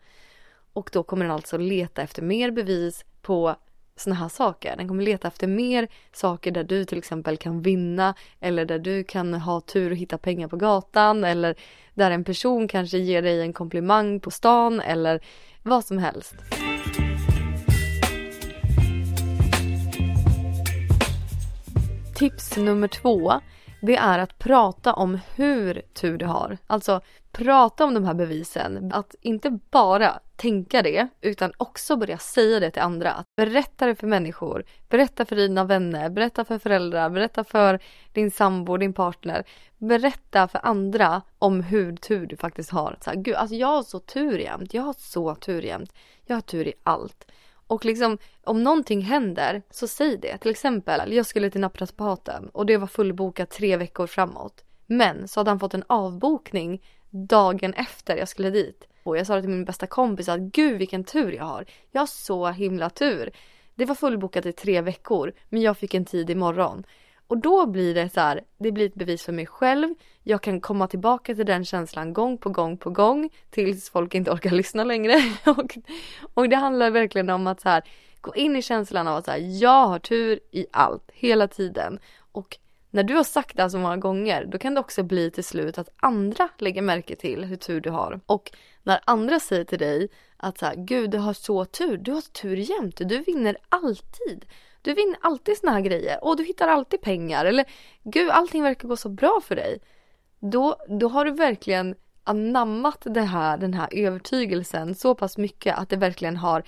Och 0.73 0.89
då 0.93 1.03
kommer 1.03 1.25
den 1.25 1.33
alltså 1.33 1.57
leta 1.57 2.01
efter 2.01 2.21
mer 2.21 2.51
bevis 2.51 3.05
på 3.21 3.55
såna 3.95 4.15
här 4.15 4.29
saker. 4.29 4.77
Den 4.77 4.87
kommer 4.87 5.03
leta 5.03 5.27
efter 5.27 5.47
mer 5.47 5.87
saker 6.11 6.51
där 6.51 6.63
du 6.63 6.85
till 6.85 6.97
exempel 6.97 7.37
kan 7.37 7.61
vinna 7.61 8.13
eller 8.39 8.65
där 8.65 8.79
du 8.79 9.03
kan 9.03 9.33
ha 9.33 9.61
tur 9.61 9.91
och 9.91 9.97
hitta 9.97 10.17
pengar 10.17 10.47
på 10.47 10.57
gatan 10.57 11.23
eller 11.23 11.55
där 11.93 12.11
en 12.11 12.23
person 12.23 12.67
kanske 12.67 12.97
ger 12.97 13.21
dig 13.21 13.41
en 13.41 13.53
komplimang 13.53 14.19
på 14.19 14.31
stan 14.31 14.79
eller 14.79 15.23
vad 15.63 15.85
som 15.85 15.97
helst. 15.97 16.35
Tips 22.15 22.57
nummer 22.57 22.87
två 22.87 23.33
det 23.85 23.95
är 23.95 24.19
att 24.19 24.39
prata 24.39 24.93
om 24.93 25.19
hur 25.35 25.81
tur 25.93 26.17
du 26.17 26.25
har. 26.25 26.57
Alltså 26.67 27.01
prata 27.31 27.85
om 27.85 27.93
de 27.93 28.03
här 28.03 28.13
bevisen. 28.13 28.91
Att 28.93 29.15
inte 29.21 29.59
bara 29.71 30.19
tänka 30.35 30.81
det 30.81 31.07
utan 31.21 31.53
också 31.57 31.97
börja 31.97 32.17
säga 32.17 32.59
det 32.59 32.71
till 32.71 32.81
andra. 32.81 33.11
Att 33.13 33.25
berätta 33.35 33.85
det 33.85 33.95
för 33.95 34.07
människor, 34.07 34.63
berätta 34.89 35.25
för 35.25 35.35
dina 35.35 35.63
vänner, 35.63 36.09
berätta 36.09 36.45
för 36.45 36.59
föräldrar, 36.59 37.09
berätta 37.09 37.43
för 37.43 37.79
din 38.13 38.31
sambo, 38.31 38.77
din 38.77 38.93
partner. 38.93 39.43
Berätta 39.77 40.47
för 40.47 40.59
andra 40.63 41.21
om 41.39 41.61
hur 41.61 41.95
tur 41.95 42.25
du 42.25 42.37
faktiskt 42.37 42.69
har. 42.69 42.97
Så 43.01 43.09
här, 43.09 43.17
Gud, 43.17 43.35
alltså 43.35 43.55
jag 43.55 43.67
har 43.67 43.83
så 43.83 43.99
tur 43.99 44.39
jämt, 44.39 44.73
jag 44.73 44.83
har 44.83 44.95
så 44.97 45.35
tur 45.35 45.61
jämt. 45.61 45.93
Jag 46.25 46.35
har 46.35 46.41
tur 46.41 46.67
i 46.67 46.73
allt. 46.83 47.27
Och 47.67 47.85
liksom 47.85 48.17
om 48.43 48.63
någonting 48.63 49.01
händer 49.01 49.61
så 49.69 49.87
säg 49.87 50.17
det. 50.17 50.37
Till 50.37 50.51
exempel, 50.51 51.13
jag 51.13 51.25
skulle 51.25 51.49
till 51.49 51.61
naprapaten 51.61 52.49
och 52.49 52.65
det 52.65 52.77
var 52.77 52.87
fullbokat 52.87 53.49
tre 53.49 53.77
veckor 53.77 54.07
framåt. 54.07 54.63
Men 54.85 55.27
så 55.27 55.39
hade 55.39 55.51
han 55.51 55.59
fått 55.59 55.73
en 55.73 55.83
avbokning 55.87 56.81
dagen 57.09 57.73
efter 57.73 58.17
jag 58.17 58.27
skulle 58.27 58.49
dit. 58.49 58.87
Och 59.03 59.17
jag 59.17 59.27
sa 59.27 59.35
det 59.35 59.41
till 59.41 59.49
min 59.49 59.65
bästa 59.65 59.87
kompis 59.87 60.29
att 60.29 60.39
gud 60.39 60.77
vilken 60.77 61.03
tur 61.03 61.31
jag 61.31 61.43
har. 61.43 61.65
Jag 61.91 62.01
har 62.01 62.07
så 62.07 62.47
himla 62.47 62.89
tur. 62.89 63.31
Det 63.75 63.85
var 63.85 63.95
fullbokat 63.95 64.45
i 64.45 64.51
tre 64.51 64.81
veckor 64.81 65.33
men 65.49 65.61
jag 65.61 65.77
fick 65.77 65.93
en 65.93 66.05
tid 66.05 66.29
imorgon. 66.29 66.83
Och 67.27 67.37
då 67.37 67.65
blir 67.65 67.95
det 67.95 68.09
så 68.09 68.19
här, 68.19 68.41
det 68.57 68.71
blir 68.71 68.85
ett 68.85 68.95
bevis 68.95 69.23
för 69.23 69.31
mig 69.31 69.45
själv. 69.45 69.95
Jag 70.23 70.41
kan 70.41 70.61
komma 70.61 70.87
tillbaka 70.87 71.35
till 71.35 71.45
den 71.45 71.65
känslan 71.65 72.13
gång 72.13 72.37
på 72.37 72.49
gång 72.49 72.77
på 72.77 72.89
gång 72.89 73.29
tills 73.49 73.89
folk 73.89 74.15
inte 74.15 74.31
orkar 74.31 74.51
lyssna 74.51 74.83
längre. 74.83 75.15
och, 75.45 75.77
och 76.33 76.49
det 76.49 76.55
handlar 76.55 76.91
verkligen 76.91 77.29
om 77.29 77.47
att 77.47 77.61
så 77.61 77.69
här, 77.69 77.83
gå 78.21 78.35
in 78.35 78.55
i 78.55 78.61
känslan 78.61 79.07
av 79.07 79.17
att 79.17 79.25
så 79.25 79.31
här, 79.31 79.61
jag 79.61 79.87
har 79.87 79.99
tur 79.99 80.39
i 80.51 80.65
allt 80.71 81.11
hela 81.13 81.47
tiden. 81.47 81.99
Och 82.31 82.57
när 82.93 83.03
du 83.03 83.15
har 83.15 83.23
sagt 83.23 83.55
det 83.55 83.61
här 83.61 83.69
så 83.69 83.77
många 83.77 83.97
gånger, 83.97 84.45
då 84.45 84.57
kan 84.57 84.73
det 84.73 84.79
också 84.79 85.03
bli 85.03 85.31
till 85.31 85.43
slut 85.43 85.77
att 85.77 85.89
andra 85.95 86.49
lägger 86.57 86.81
märke 86.81 87.15
till 87.15 87.45
hur 87.45 87.55
tur 87.55 87.81
du 87.81 87.89
har. 87.89 88.19
Och 88.25 88.51
när 88.83 88.99
andra 89.05 89.39
säger 89.39 89.63
till 89.63 89.79
dig 89.79 90.09
att 90.37 90.57
så 90.57 90.65
här, 90.65 90.75
gud 90.75 91.09
du 91.09 91.17
har 91.17 91.33
så 91.33 91.65
tur, 91.65 91.97
du 91.97 92.11
har 92.11 92.21
tur 92.21 92.55
jämt, 92.55 92.97
du 92.97 93.19
vinner 93.19 93.57
alltid. 93.69 94.45
Du 94.81 94.93
vinner 94.93 95.17
alltid 95.21 95.57
såna 95.57 95.71
här 95.71 95.81
grejer 95.81 96.23
och 96.23 96.37
du 96.37 96.43
hittar 96.43 96.67
alltid 96.67 97.01
pengar 97.01 97.45
eller 97.45 97.65
gud 98.03 98.29
allting 98.29 98.63
verkar 98.63 98.87
gå 98.87 98.97
så 98.97 99.09
bra 99.09 99.41
för 99.43 99.55
dig. 99.55 99.79
Då, 100.39 100.75
då 100.87 101.07
har 101.07 101.25
du 101.25 101.31
verkligen 101.31 101.95
anammat 102.23 103.01
det 103.05 103.21
här, 103.21 103.57
den 103.57 103.73
här 103.73 103.89
övertygelsen 103.91 104.95
så 104.95 105.15
pass 105.15 105.37
mycket 105.37 105.77
att 105.77 105.89
det 105.89 105.97
verkligen 105.97 106.37
har 106.37 106.63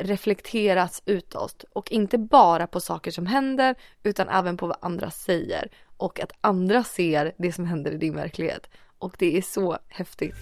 reflekteras 0.00 1.02
utåt 1.06 1.64
och 1.72 1.92
inte 1.92 2.18
bara 2.18 2.66
på 2.66 2.80
saker 2.80 3.10
som 3.10 3.26
händer 3.26 3.74
utan 4.02 4.28
även 4.28 4.56
på 4.56 4.66
vad 4.66 4.76
andra 4.80 5.10
säger 5.10 5.70
och 5.96 6.20
att 6.20 6.32
andra 6.40 6.84
ser 6.84 7.32
det 7.38 7.52
som 7.52 7.66
händer 7.66 7.92
i 7.92 7.96
din 7.96 8.14
verklighet 8.14 8.70
och 8.98 9.16
det 9.18 9.36
är 9.36 9.42
så 9.42 9.78
häftigt. 9.88 10.34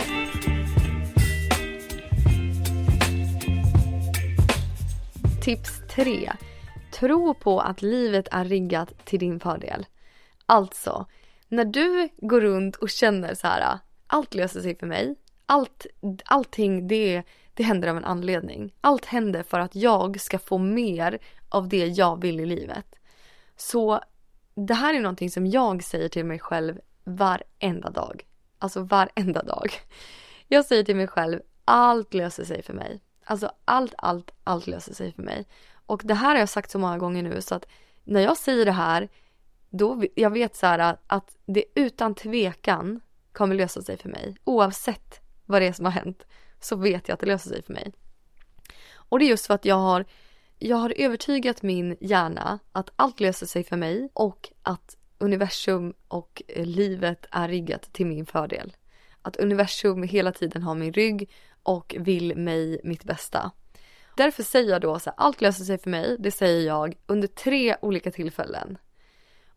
Tips 5.43 5.71
3. 5.91 6.33
Tro 6.93 7.35
på 7.35 7.61
att 7.61 7.83
livet 7.83 8.29
är 8.31 8.45
riggat 8.45 9.05
till 9.05 9.19
din 9.19 9.41
fördel. 9.41 9.87
Alltså, 10.47 11.07
när 11.49 11.65
du 11.65 12.09
går 12.17 12.41
runt 12.41 12.77
och 12.77 12.91
känner 12.91 13.35
så 13.35 13.47
här, 13.47 13.79
allt 14.07 14.35
löser 14.35 14.61
sig 14.61 14.79
för 14.79 14.87
mig, 14.87 15.15
allt, 15.47 15.87
allting 16.25 16.89
det, 16.89 17.23
det 17.59 17.65
händer 17.65 17.89
av 17.89 17.97
en 17.97 18.05
anledning. 18.05 18.73
Allt 18.81 19.05
händer 19.05 19.43
för 19.43 19.61
att 19.61 19.75
jag 19.75 20.21
ska 20.21 20.39
få 20.39 20.59
mer 20.59 21.19
av 21.49 21.69
det 21.69 21.87
jag 21.87 22.23
vill 22.23 22.41
i 22.41 22.47
livet. 22.47 22.95
Så 23.57 24.01
det 24.55 24.75
här 24.75 24.95
är 24.95 25.01
någonting 25.01 25.31
som 25.31 25.47
jag 25.47 25.85
säger 25.85 26.09
till 26.09 26.25
mig 26.25 26.39
själv 26.39 26.81
varenda 27.05 27.91
dag. 27.91 28.27
Alltså 28.59 28.83
varenda 28.83 29.43
dag. 29.43 29.73
Jag 30.49 30.65
säger 30.65 30.85
till 30.85 30.97
mig 30.97 31.07
själv, 31.07 31.41
allt 31.65 32.15
löser 32.15 32.45
sig 32.45 32.63
för 32.63 32.75
mig. 32.75 33.01
Alltså 33.25 33.53
allt, 33.65 33.95
allt, 33.99 34.31
allt 34.45 34.67
löser 34.67 34.95
sig 34.95 35.13
för 35.13 35.23
mig. 35.23 35.47
Och 35.87 36.01
det 36.05 36.15
här 36.15 36.31
har 36.31 36.39
jag 36.39 36.49
sagt 36.49 36.71
så 36.71 36.79
många 36.79 36.99
gånger 36.99 37.23
nu 37.23 37.41
så 37.41 37.55
att 37.55 37.67
när 38.05 38.21
jag 38.21 38.37
säger 38.37 38.65
det 38.65 38.73
här, 38.73 39.09
då 39.71 40.05
jag 40.15 40.31
vet 40.31 40.57
så 40.57 40.67
här 40.67 40.97
att 41.07 41.37
det 41.47 41.65
utan 41.75 42.15
tvekan 42.15 43.01
kommer 43.33 43.55
lösa 43.55 43.83
sig 43.83 43.97
för 43.97 44.09
mig. 44.09 44.37
Oavsett 44.45 45.21
vad 45.47 45.63
det 45.63 45.67
är 45.67 45.73
som 45.73 45.85
har 45.85 45.93
hänt 45.93 46.25
så 46.61 46.77
vet 46.77 47.09
jag 47.09 47.15
att 47.15 47.21
det 47.21 47.27
löser 47.27 47.51
sig 47.51 47.63
för 47.63 47.73
mig. 47.73 47.93
Och 48.93 49.19
det 49.19 49.25
är 49.25 49.29
just 49.29 49.47
för 49.47 49.55
att 49.55 49.65
jag 49.65 49.79
har, 49.79 50.05
jag 50.59 50.77
har 50.77 50.95
övertygat 50.97 51.63
min 51.63 51.97
hjärna 52.01 52.59
att 52.73 52.91
allt 52.97 53.21
löser 53.21 53.47
sig 53.47 53.65
för 53.65 53.77
mig 53.77 54.09
och 54.13 54.49
att 54.63 54.97
universum 55.19 55.95
och 56.09 56.43
eh, 56.49 56.67
livet 56.67 57.27
är 57.31 57.49
riggat 57.49 57.93
till 57.93 58.07
min 58.07 58.27
fördel. 58.27 58.77
Att 59.23 59.37
universum 59.37 60.03
hela 60.03 60.33
tiden 60.33 60.63
har 60.63 60.75
min 60.75 60.93
rygg 60.93 61.31
och 61.63 61.95
vill 61.99 62.37
mig 62.37 62.81
mitt 62.85 63.05
bästa. 63.05 63.51
Därför 64.17 64.43
säger 64.43 64.71
jag 64.71 64.81
då 64.81 64.99
så 64.99 65.11
här, 65.11 65.15
allt 65.17 65.41
löser 65.41 65.65
sig 65.65 65.79
för 65.79 65.91
mig, 65.91 66.17
det 66.19 66.31
säger 66.31 66.67
jag 66.67 66.97
under 67.07 67.29
tre 67.29 67.77
olika 67.83 68.11
tillfällen. 68.11 68.79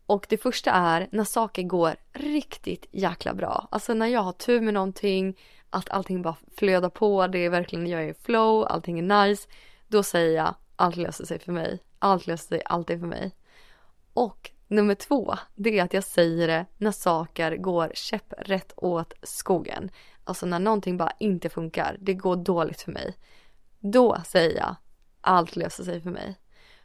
Och 0.06 0.26
det 0.28 0.36
första 0.36 0.70
är 0.70 1.08
när 1.12 1.24
saker 1.24 1.62
går 1.62 1.96
riktigt 2.12 2.86
jäkla 2.90 3.34
bra. 3.34 3.68
Alltså 3.70 3.94
när 3.94 4.06
jag 4.06 4.20
har 4.20 4.32
tur 4.32 4.60
med 4.60 4.74
någonting, 4.74 5.38
att 5.70 5.90
allting 5.90 6.22
bara 6.22 6.36
flödar 6.56 6.88
på, 6.88 7.26
det 7.26 7.38
är 7.38 7.50
verkligen, 7.50 7.86
jag 7.86 8.02
är 8.02 8.08
i 8.08 8.14
flow, 8.14 8.64
allting 8.64 8.98
är 8.98 9.26
nice. 9.26 9.48
Då 9.88 10.02
säger 10.02 10.36
jag, 10.36 10.54
allt 10.76 10.96
löser 10.96 11.24
sig 11.24 11.38
för 11.38 11.52
mig. 11.52 11.78
Allt 11.98 12.26
löser 12.26 12.48
sig 12.48 12.62
alltid 12.64 13.00
för 13.00 13.06
mig. 13.06 13.32
Och 14.12 14.50
nummer 14.68 14.94
två, 14.94 15.34
det 15.54 15.78
är 15.78 15.84
att 15.84 15.94
jag 15.94 16.04
säger 16.04 16.48
det 16.48 16.66
när 16.76 16.92
saker 16.92 17.56
går 17.56 17.92
käpprätt 17.94 18.72
åt 18.76 19.12
skogen. 19.22 19.90
Alltså 20.24 20.46
när 20.46 20.58
någonting 20.58 20.96
bara 20.96 21.12
inte 21.18 21.48
funkar, 21.48 21.96
det 22.00 22.14
går 22.14 22.36
dåligt 22.36 22.80
för 22.80 22.92
mig. 22.92 23.16
Då 23.78 24.16
säger 24.26 24.56
jag, 24.58 24.76
allt 25.20 25.56
löser 25.56 25.84
sig 25.84 26.00
för 26.00 26.10
mig. 26.10 26.36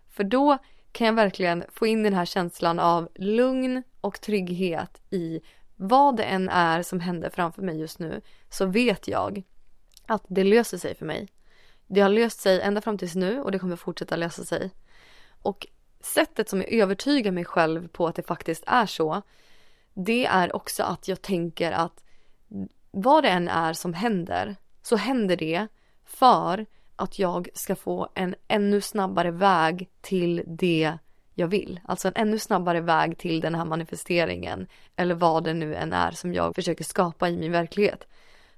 För 0.09 0.23
då 0.23 0.57
kan 0.97 1.07
jag 1.07 1.13
verkligen 1.13 1.63
få 1.73 1.87
in 1.87 2.03
den 2.03 2.13
här 2.13 2.25
känslan 2.25 2.79
av 2.79 3.09
lugn 3.15 3.83
och 4.01 4.21
trygghet 4.21 5.01
i 5.09 5.41
vad 5.75 6.17
det 6.17 6.23
än 6.23 6.49
är 6.49 6.83
som 6.83 6.99
händer 6.99 7.29
framför 7.29 7.61
mig 7.61 7.79
just 7.79 7.99
nu 7.99 8.21
så 8.49 8.65
vet 8.65 9.07
jag 9.07 9.43
att 10.05 10.23
det 10.27 10.43
löser 10.43 10.77
sig 10.77 10.95
för 10.95 11.05
mig. 11.05 11.27
Det 11.87 12.01
har 12.01 12.09
löst 12.09 12.39
sig 12.39 12.61
ända 12.61 12.81
fram 12.81 12.97
tills 12.97 13.15
nu 13.15 13.41
och 13.41 13.51
det 13.51 13.59
kommer 13.59 13.75
fortsätta 13.75 14.15
lösa 14.15 14.45
sig. 14.45 14.71
Och 15.41 15.67
sättet 15.99 16.49
som 16.49 16.59
jag 16.61 16.73
övertygar 16.73 17.31
mig 17.31 17.45
själv 17.45 17.87
på 17.87 18.07
att 18.07 18.15
det 18.15 18.27
faktiskt 18.27 18.63
är 18.67 18.85
så 18.85 19.21
det 19.93 20.25
är 20.25 20.55
också 20.55 20.83
att 20.83 21.07
jag 21.07 21.21
tänker 21.21 21.71
att 21.71 22.03
vad 22.91 23.23
det 23.23 23.29
än 23.29 23.47
är 23.47 23.73
som 23.73 23.93
händer 23.93 24.55
så 24.81 24.95
händer 24.95 25.37
det 25.37 25.67
för 26.05 26.65
att 26.97 27.19
jag 27.19 27.49
ska 27.53 27.75
få 27.75 28.09
en 28.15 28.35
ännu 28.47 28.81
snabbare 28.81 29.31
väg 29.31 29.89
till 30.01 30.43
det 30.47 30.97
jag 31.35 31.47
vill. 31.47 31.79
Alltså 31.85 32.07
en 32.07 32.13
ännu 32.15 32.39
snabbare 32.39 32.81
väg 32.81 33.17
till 33.17 33.39
den 33.41 33.55
här 33.55 33.65
manifesteringen 33.65 34.67
eller 34.95 35.15
vad 35.15 35.43
det 35.43 35.53
nu 35.53 35.75
än 35.75 35.93
är 35.93 36.11
som 36.11 36.33
jag 36.33 36.55
försöker 36.55 36.83
skapa 36.83 37.29
i 37.29 37.37
min 37.37 37.51
verklighet. 37.51 38.07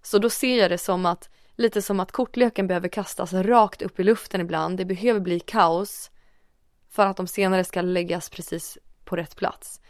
Så 0.01 0.19
då 0.19 0.29
ser 0.29 0.57
jag 0.57 0.71
det 0.71 0.77
som 0.77 1.05
att 1.05 1.29
lite 1.55 1.81
som 1.81 1.99
att 1.99 2.11
kortleken 2.11 2.67
behöver 2.67 2.87
kastas 2.87 3.33
rakt 3.33 3.81
upp 3.81 3.99
i 3.99 4.03
luften 4.03 4.41
ibland. 4.41 4.77
Det 4.77 4.85
behöver 4.85 5.19
bli 5.19 5.39
kaos 5.39 6.11
för 6.89 7.05
att 7.05 7.17
de 7.17 7.27
senare 7.27 7.63
ska 7.63 7.81
läggas 7.81 8.29
precis 8.29 8.77
på 9.05 9.15
rätt 9.15 9.35
plats. 9.35 9.81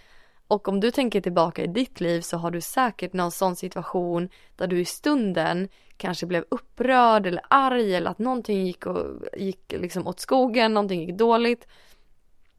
Och 0.50 0.68
om 0.68 0.80
du 0.80 0.92
tänker 0.92 1.22
tillbaka 1.22 1.64
i 1.64 1.68
ditt 1.68 2.02
liv 2.02 2.22
så 2.22 2.38
har 2.38 2.52
du 2.52 2.62
säkert 2.62 3.14
någon 3.14 3.32
sån 3.32 3.56
situation 3.56 4.30
där 4.56 4.68
du 4.68 4.80
i 4.80 4.86
stunden 4.86 5.70
kanske 5.98 6.26
blev 6.26 6.46
upprörd 6.50 7.26
eller 7.26 7.44
arg 7.48 7.96
eller 7.96 8.12
att 8.12 8.20
någonting 8.20 8.66
gick, 8.66 8.86
och, 8.86 9.06
gick 9.38 9.72
liksom 9.72 10.08
åt 10.08 10.20
skogen, 10.20 10.74
någonting 10.74 11.02
gick 11.02 11.18
dåligt. 11.18 11.68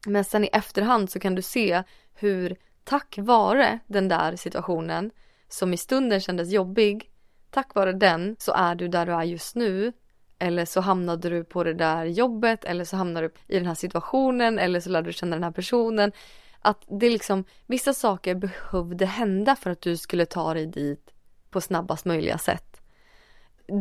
Men 0.07 0.25
sen 0.25 0.45
i 0.45 0.51
efterhand 0.53 1.11
så 1.11 1.21
kan 1.21 1.35
du 1.35 1.43
se 1.43 1.83
hur 2.15 2.57
tack 2.85 3.19
vare 3.19 3.79
den 3.87 4.09
där 4.09 4.37
situationen 4.37 5.11
som 5.49 5.73
i 5.73 5.77
stunden 5.77 6.21
kändes 6.21 6.53
jobbig, 6.53 7.11
tack 7.51 7.75
vare 7.75 7.93
den 7.93 8.37
så 8.39 8.53
är 8.53 8.75
du 8.75 8.89
där 8.89 9.07
du 9.07 9.13
är 9.13 9.23
just 9.23 9.57
nu. 9.57 9.93
Eller 10.39 10.65
så 10.65 10.81
hamnade 10.81 11.31
du 11.31 11.45
på 11.45 11.65
det 11.65 11.75
där 11.75 12.05
jobbet 12.05 12.65
eller 12.65 12.85
så 12.85 12.97
hamnade 12.97 13.29
du 13.29 13.55
i 13.55 13.59
den 13.59 13.67
här 13.67 13.75
situationen 13.75 14.59
eller 14.59 14.81
så 14.81 14.91
lärde 14.91 15.09
du 15.09 15.13
känna 15.13 15.37
den 15.37 15.45
här 15.45 15.51
personen. 15.51 16.13
Att 16.61 16.85
det 17.01 17.11
liksom, 17.11 17.45
vissa 17.67 17.95
saker 17.95 18.35
behövde 18.35 19.07
hända 19.07 19.57
för 19.57 19.71
att 19.71 19.81
du 19.81 19.97
skulle 19.97 20.27
ta 20.27 20.55
dig 20.55 20.67
dit 20.67 21.11
på 21.51 21.61
snabbast 21.61 22.05
möjliga 22.05 22.39
sätt. 22.39 22.81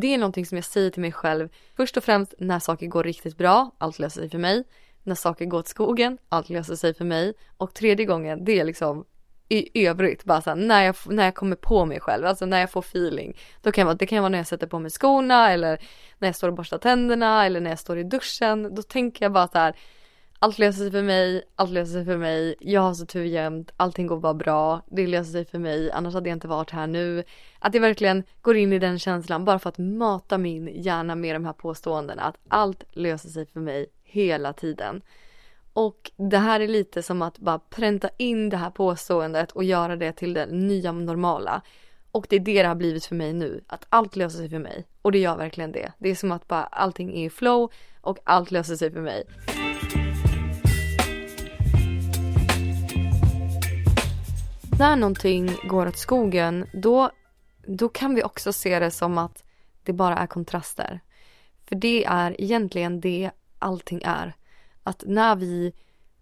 Det 0.02 0.14
är 0.14 0.18
någonting 0.18 0.46
som 0.46 0.56
jag 0.56 0.64
säger 0.64 0.90
till 0.90 1.02
mig 1.02 1.12
själv 1.12 1.48
först 1.76 1.96
och 1.96 2.04
främst 2.04 2.34
när 2.38 2.58
saker 2.58 2.86
går 2.86 3.04
riktigt 3.04 3.38
bra, 3.38 3.70
allt 3.78 3.98
löser 3.98 4.20
sig 4.20 4.30
för 4.30 4.38
mig 4.38 4.64
när 5.02 5.14
saker 5.14 5.44
går 5.44 5.58
åt 5.58 5.68
skogen, 5.68 6.18
allt 6.28 6.48
löser 6.48 6.74
sig 6.74 6.94
för 6.94 7.04
mig. 7.04 7.34
Och 7.56 7.74
tredje 7.74 8.06
gången, 8.06 8.44
det 8.44 8.60
är 8.60 8.64
liksom 8.64 9.04
i 9.52 9.86
övrigt, 9.86 10.24
bara 10.24 10.40
såhär, 10.40 10.56
när 10.56 10.84
jag, 10.84 10.96
när 11.06 11.24
jag 11.24 11.34
kommer 11.34 11.56
på 11.56 11.84
mig 11.84 12.00
själv, 12.00 12.26
alltså 12.26 12.46
när 12.46 12.60
jag 12.60 12.70
får 12.70 12.80
feeling. 12.80 13.36
Då 13.62 13.72
kan 13.72 13.86
jag, 13.86 13.98
det 13.98 14.06
kan 14.06 14.18
vara 14.18 14.28
när 14.28 14.38
jag 14.38 14.46
sätter 14.46 14.66
på 14.66 14.78
mig 14.78 14.90
skorna 14.90 15.52
eller 15.52 15.80
när 16.18 16.28
jag 16.28 16.36
står 16.36 16.48
och 16.48 16.54
borstar 16.54 16.78
tänderna 16.78 17.46
eller 17.46 17.60
när 17.60 17.70
jag 17.70 17.78
står 17.78 17.98
i 17.98 18.04
duschen. 18.04 18.74
Då 18.74 18.82
tänker 18.82 19.24
jag 19.24 19.32
bara 19.32 19.48
så 19.48 19.58
här, 19.58 19.76
allt 20.42 20.58
löser 20.58 20.82
sig 20.82 20.90
för 20.90 21.02
mig, 21.02 21.42
allt 21.56 21.70
löser 21.70 21.92
sig 21.92 22.04
för 22.04 22.16
mig, 22.16 22.54
jag 22.60 22.80
har 22.80 22.94
så 22.94 23.06
tur 23.06 23.24
jämt, 23.24 23.70
allting 23.76 24.06
går 24.06 24.20
bara 24.20 24.34
bra, 24.34 24.82
det 24.90 25.06
löser 25.06 25.32
sig 25.32 25.44
för 25.44 25.58
mig, 25.58 25.90
annars 25.90 26.14
hade 26.14 26.28
jag 26.28 26.36
inte 26.36 26.48
varit 26.48 26.70
här 26.70 26.86
nu. 26.86 27.24
Att 27.58 27.74
jag 27.74 27.80
verkligen 27.80 28.24
går 28.40 28.56
in 28.56 28.72
i 28.72 28.78
den 28.78 28.98
känslan 28.98 29.44
bara 29.44 29.58
för 29.58 29.68
att 29.68 29.78
mata 29.78 30.38
min 30.38 30.82
hjärna 30.82 31.14
med 31.14 31.34
de 31.34 31.44
här 31.44 31.52
påståendena 31.52 32.22
att 32.22 32.36
allt 32.48 32.84
löser 32.92 33.28
sig 33.28 33.46
för 33.46 33.60
mig 33.60 33.86
hela 34.02 34.52
tiden. 34.52 35.02
Och 35.72 36.10
det 36.16 36.38
här 36.38 36.60
är 36.60 36.68
lite 36.68 37.02
som 37.02 37.22
att 37.22 37.38
bara 37.38 37.58
pränta 37.58 38.08
in 38.16 38.48
det 38.48 38.56
här 38.56 38.70
påståendet 38.70 39.52
och 39.52 39.64
göra 39.64 39.96
det 39.96 40.12
till 40.12 40.34
det 40.34 40.46
nya 40.46 40.92
normala. 40.92 41.62
Och 42.10 42.26
det 42.28 42.36
är 42.36 42.40
det 42.40 42.62
det 42.62 42.68
har 42.68 42.74
blivit 42.74 43.04
för 43.04 43.14
mig 43.14 43.32
nu, 43.32 43.64
att 43.66 43.86
allt 43.88 44.16
löser 44.16 44.38
sig 44.38 44.50
för 44.50 44.58
mig. 44.58 44.86
Och 45.02 45.12
det 45.12 45.18
gör 45.18 45.36
verkligen 45.36 45.72
det. 45.72 45.92
Det 45.98 46.10
är 46.10 46.14
som 46.14 46.32
att 46.32 46.48
bara 46.48 46.62
allting 46.62 47.18
är 47.18 47.26
i 47.26 47.30
flow 47.30 47.72
och 48.00 48.18
allt 48.24 48.50
löser 48.50 48.76
sig 48.76 48.92
för 48.92 49.00
mig. 49.00 49.24
När 54.80 54.96
någonting 54.96 55.56
går 55.64 55.86
åt 55.86 55.96
skogen, 55.96 56.66
då, 56.72 57.10
då 57.66 57.88
kan 57.88 58.14
vi 58.14 58.22
också 58.22 58.52
se 58.52 58.78
det 58.78 58.90
som 58.90 59.18
att 59.18 59.44
det 59.82 59.92
bara 59.92 60.16
är 60.16 60.26
kontraster. 60.26 61.00
För 61.68 61.76
det 61.76 62.04
är 62.04 62.40
egentligen 62.40 63.00
det 63.00 63.30
allting 63.58 64.02
är. 64.04 64.36
Att 64.82 65.04
när 65.06 65.36
vi, 65.36 65.72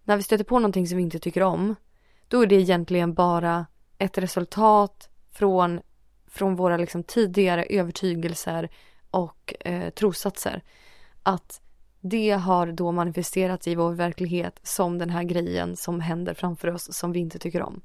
när 0.03 0.17
vi 0.17 0.23
stöter 0.23 0.43
på 0.43 0.59
någonting 0.59 0.87
som 0.87 0.97
vi 0.97 1.03
inte 1.03 1.19
tycker 1.19 1.43
om, 1.43 1.75
då 2.27 2.41
är 2.41 2.47
det 2.47 2.55
egentligen 2.55 3.13
bara 3.13 3.65
ett 3.97 4.17
resultat 4.17 5.09
från, 5.31 5.81
från 6.27 6.55
våra 6.55 6.77
liksom 6.77 7.03
tidigare 7.03 7.63
övertygelser 7.63 8.69
och 9.11 9.53
eh, 9.59 9.89
trossatser. 9.89 10.63
Att 11.23 11.61
det 12.01 12.31
har 12.31 12.67
då 12.67 12.91
manifesterats 12.91 13.67
i 13.67 13.75
vår 13.75 13.91
verklighet 13.91 14.59
som 14.63 14.97
den 14.97 15.09
här 15.09 15.23
grejen 15.23 15.75
som 15.75 15.99
händer 15.99 16.33
framför 16.33 16.67
oss 16.67 16.93
som 16.93 17.11
vi 17.11 17.19
inte 17.19 17.39
tycker 17.39 17.61
om. 17.61 17.81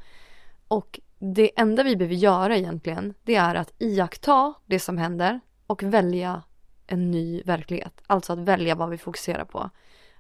Och 0.75 1.01
det 1.19 1.61
enda 1.61 1.83
vi 1.83 1.97
behöver 1.97 2.15
göra 2.15 2.57
egentligen, 2.57 3.15
det 3.23 3.35
är 3.35 3.55
att 3.55 3.73
iaktta 3.79 4.55
det 4.67 4.79
som 4.81 4.99
händer 4.99 5.41
och 5.67 5.83
välja 5.83 6.43
en 6.87 7.11
ny 7.11 7.43
verklighet. 7.43 8.03
Alltså 8.07 8.33
att 8.33 8.39
välja 8.39 8.75
vad 8.75 8.91
vi 8.91 8.99
fokuserar 8.99 9.45
på. 9.45 9.71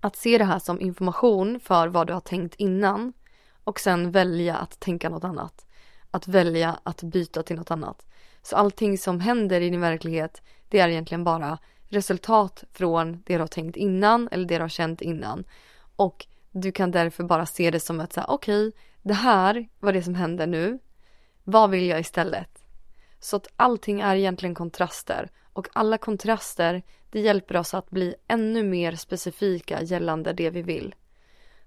Att 0.00 0.16
se 0.16 0.38
det 0.38 0.44
här 0.44 0.58
som 0.58 0.80
information 0.80 1.60
för 1.60 1.88
vad 1.88 2.06
du 2.06 2.12
har 2.12 2.20
tänkt 2.20 2.54
innan 2.54 3.12
och 3.64 3.80
sen 3.80 4.10
välja 4.10 4.56
att 4.56 4.80
tänka 4.80 5.08
något 5.08 5.24
annat. 5.24 5.66
Att 6.10 6.28
välja 6.28 6.78
att 6.82 7.02
byta 7.02 7.42
till 7.42 7.56
något 7.56 7.70
annat. 7.70 8.06
Så 8.42 8.56
allting 8.56 8.98
som 8.98 9.20
händer 9.20 9.60
i 9.60 9.70
din 9.70 9.80
verklighet, 9.80 10.42
det 10.68 10.78
är 10.78 10.88
egentligen 10.88 11.24
bara 11.24 11.58
resultat 11.88 12.64
från 12.72 13.22
det 13.26 13.34
du 13.34 13.40
har 13.40 13.46
tänkt 13.46 13.76
innan 13.76 14.28
eller 14.32 14.48
det 14.48 14.56
du 14.56 14.62
har 14.62 14.68
känt 14.68 15.00
innan. 15.00 15.44
Och 15.96 16.26
du 16.50 16.72
kan 16.72 16.90
därför 16.90 17.24
bara 17.24 17.46
se 17.46 17.70
det 17.70 17.80
som 17.80 18.00
att 18.00 18.12
säga 18.12 18.26
okej, 18.28 18.68
okay, 18.68 18.80
det 19.04 19.14
här 19.14 19.68
var 19.80 19.92
det 19.92 20.02
som 20.02 20.14
hände 20.14 20.46
nu. 20.46 20.78
Vad 21.44 21.70
vill 21.70 21.86
jag 21.86 22.00
istället? 22.00 22.64
Så 23.20 23.36
att 23.36 23.48
allting 23.56 24.00
är 24.00 24.16
egentligen 24.16 24.54
kontraster 24.54 25.30
och 25.52 25.68
alla 25.72 25.98
kontraster 25.98 26.82
det 27.10 27.20
hjälper 27.20 27.56
oss 27.56 27.74
att 27.74 27.90
bli 27.90 28.14
ännu 28.28 28.62
mer 28.62 28.92
specifika 28.94 29.82
gällande 29.82 30.32
det 30.32 30.50
vi 30.50 30.62
vill. 30.62 30.94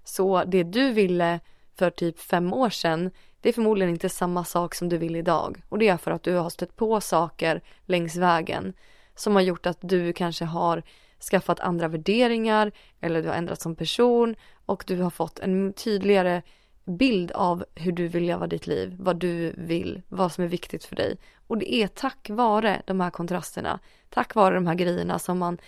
Så 0.04 0.44
det 0.44 0.62
du 0.62 0.92
ville 0.92 1.40
för 1.74 1.90
typ 1.90 2.18
fem 2.18 2.52
år 2.52 2.70
sedan 2.70 3.10
det 3.40 3.48
är 3.48 3.52
förmodligen 3.52 3.90
inte 3.90 4.08
samma 4.08 4.44
sak 4.44 4.74
som 4.74 4.88
du 4.88 4.98
vill 4.98 5.16
idag 5.16 5.62
och 5.68 5.78
det 5.78 5.88
är 5.88 5.96
för 5.96 6.10
att 6.10 6.22
du 6.22 6.34
har 6.34 6.50
stött 6.50 6.76
på 6.76 7.00
saker 7.00 7.62
längs 7.84 8.16
vägen 8.16 8.72
som 9.14 9.34
har 9.34 9.42
gjort 9.42 9.66
att 9.66 9.78
du 9.80 10.12
kanske 10.12 10.44
har 10.44 10.82
skaffat 11.30 11.60
andra 11.60 11.88
värderingar 11.88 12.72
eller 13.00 13.22
du 13.22 13.28
har 13.28 13.34
ändrat 13.34 13.60
som 13.60 13.76
person 13.76 14.36
och 14.66 14.84
du 14.86 15.00
har 15.02 15.10
fått 15.10 15.38
en 15.38 15.72
tydligare 15.72 16.42
bild 16.88 17.32
av 17.32 17.64
hur 17.74 17.92
du 17.92 18.08
vill 18.08 18.22
leva 18.22 18.46
ditt 18.46 18.66
liv, 18.66 18.96
vad 18.98 19.16
du 19.16 19.54
vill, 19.56 20.02
vad 20.08 20.32
som 20.32 20.44
är 20.44 20.48
viktigt 20.48 20.84
för 20.84 20.96
dig. 20.96 21.18
Och 21.46 21.58
det 21.58 21.74
är 21.74 21.88
tack 21.88 22.30
vare 22.30 22.82
de 22.86 23.00
här 23.00 23.10
kontrasterna, 23.10 23.80
tack 24.10 24.34
vare 24.34 24.54
de 24.54 24.66
här 24.66 24.74
grejerna 24.74 25.18
som 25.18 25.38
man 25.38 25.58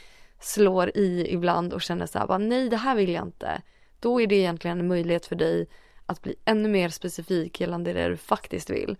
slår 0.41 0.97
i 0.97 1.27
ibland 1.33 1.73
och 1.73 1.83
känner 1.83 2.07
så 2.07 2.19
här, 2.19 2.27
bara, 2.27 2.39
nej 2.39 2.69
det 2.69 2.77
här 2.77 2.95
vill 2.95 3.11
jag 3.11 3.27
inte. 3.27 3.62
Då 4.00 4.21
är 4.21 4.27
det 4.27 4.35
egentligen 4.35 4.81
en 4.81 4.89
möjlighet 4.89 5.27
för 5.27 5.37
dig 5.37 5.67
att 6.07 6.23
bli 6.23 6.35
ännu 6.45 6.69
mer 6.69 6.89
specifik 6.89 7.61
gällande 7.61 7.93
det 7.93 8.09
du 8.09 8.17
faktiskt 8.17 8.71
vill. 8.71 8.97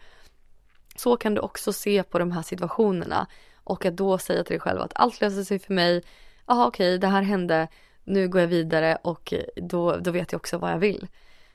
Så 0.97 1.17
kan 1.17 1.35
du 1.35 1.41
också 1.41 1.73
se 1.73 2.03
på 2.03 2.19
de 2.19 2.33
här 2.33 2.43
situationerna 2.43 3.27
och 3.65 3.87
att 3.87 3.97
då 3.97 4.19
säga 4.19 4.45
till 4.45 4.55
dig 4.55 4.61
själv 4.61 4.81
att 4.81 4.93
allt 4.95 5.21
löser 5.21 5.43
sig 5.43 5.59
för 5.59 5.75
mig. 5.75 6.03
Jaha 6.47 6.67
okej, 6.67 6.89
okay, 6.89 6.99
det 6.99 7.07
här 7.07 7.23
hände, 7.23 7.69
nu 8.05 8.29
går 8.29 8.41
jag 8.41 8.49
vidare 8.49 8.99
och 9.03 9.35
då, 9.57 9.97
då 9.97 10.11
vet 10.11 10.33
jag 10.33 10.39
också 10.39 10.59
vad 10.59 10.73
jag 10.73 10.79
vill. 10.79 11.07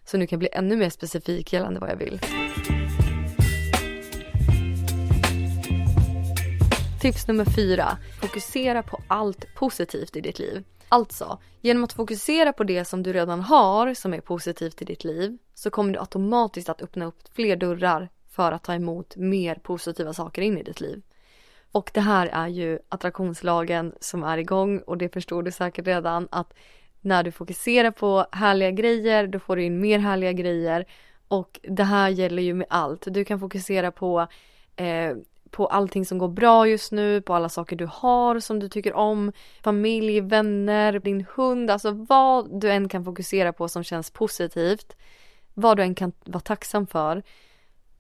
Så 0.05 0.17
nu 0.17 0.27
kan 0.27 0.35
jag 0.35 0.39
bli 0.39 0.50
ännu 0.51 0.75
mer 0.75 0.89
specifik 0.89 1.53
gällande 1.53 1.79
vad 1.79 1.89
jag 1.89 1.97
vill. 1.97 2.19
Tips 7.01 7.27
nummer 7.27 7.45
fyra. 7.45 7.97
Fokusera 8.21 8.83
på 8.83 9.01
allt 9.07 9.55
positivt 9.55 10.15
i 10.15 10.21
ditt 10.21 10.39
liv. 10.39 10.63
Alltså, 10.89 11.39
genom 11.62 11.83
att 11.83 11.93
fokusera 11.93 12.53
på 12.53 12.63
det 12.63 12.85
som 12.85 13.03
du 13.03 13.13
redan 13.13 13.41
har 13.41 13.93
som 13.93 14.13
är 14.13 14.21
positivt 14.21 14.81
i 14.81 14.85
ditt 14.85 15.03
liv 15.03 15.38
så 15.53 15.69
kommer 15.69 15.93
du 15.93 16.00
automatiskt 16.00 16.69
att 16.69 16.81
öppna 16.81 17.05
upp 17.05 17.17
fler 17.33 17.55
dörrar 17.55 18.09
för 18.29 18.51
att 18.51 18.63
ta 18.63 18.74
emot 18.74 19.15
mer 19.15 19.55
positiva 19.55 20.13
saker 20.13 20.41
in 20.41 20.57
i 20.57 20.63
ditt 20.63 20.81
liv. 20.81 21.01
Och 21.71 21.91
det 21.93 22.01
här 22.01 22.27
är 22.27 22.47
ju 22.47 22.79
attraktionslagen 22.89 23.93
som 24.00 24.24
är 24.24 24.38
igång 24.38 24.79
och 24.79 24.97
det 24.97 25.13
förstår 25.13 25.43
du 25.43 25.51
säkert 25.51 25.88
redan 25.88 26.27
att 26.31 26.53
när 27.05 27.24
du 27.24 27.31
fokuserar 27.31 27.91
på 27.91 28.25
härliga 28.31 28.71
grejer 28.71 29.27
då 29.27 29.39
får 29.39 29.55
du 29.55 29.63
in 29.63 29.79
mer 29.79 30.00
härliga 30.00 30.31
grejer 30.31 30.85
och 31.27 31.59
det 31.63 31.83
här 31.83 32.09
gäller 32.09 32.43
ju 32.43 32.53
med 32.53 32.67
allt. 32.69 33.03
Du 33.07 33.25
kan 33.25 33.39
fokusera 33.39 33.91
på 33.91 34.27
eh, 34.75 35.15
på 35.51 35.67
allting 35.67 36.05
som 36.05 36.17
går 36.17 36.27
bra 36.27 36.67
just 36.67 36.91
nu, 36.91 37.21
på 37.21 37.33
alla 37.33 37.50
saker 37.50 37.75
du 37.75 37.89
har 37.91 38.39
som 38.39 38.59
du 38.59 38.69
tycker 38.69 38.93
om, 38.93 39.31
familj, 39.63 40.21
vänner, 40.21 41.00
din 41.00 41.25
hund, 41.35 41.71
alltså 41.71 41.91
vad 41.91 42.62
du 42.62 42.71
än 42.71 42.89
kan 42.89 43.05
fokusera 43.05 43.53
på 43.53 43.67
som 43.67 43.83
känns 43.83 44.12
positivt, 44.12 44.95
vad 45.53 45.77
du 45.77 45.83
än 45.83 45.96
kan 45.96 46.11
vara 46.25 46.39
tacksam 46.39 46.87
för 46.87 47.24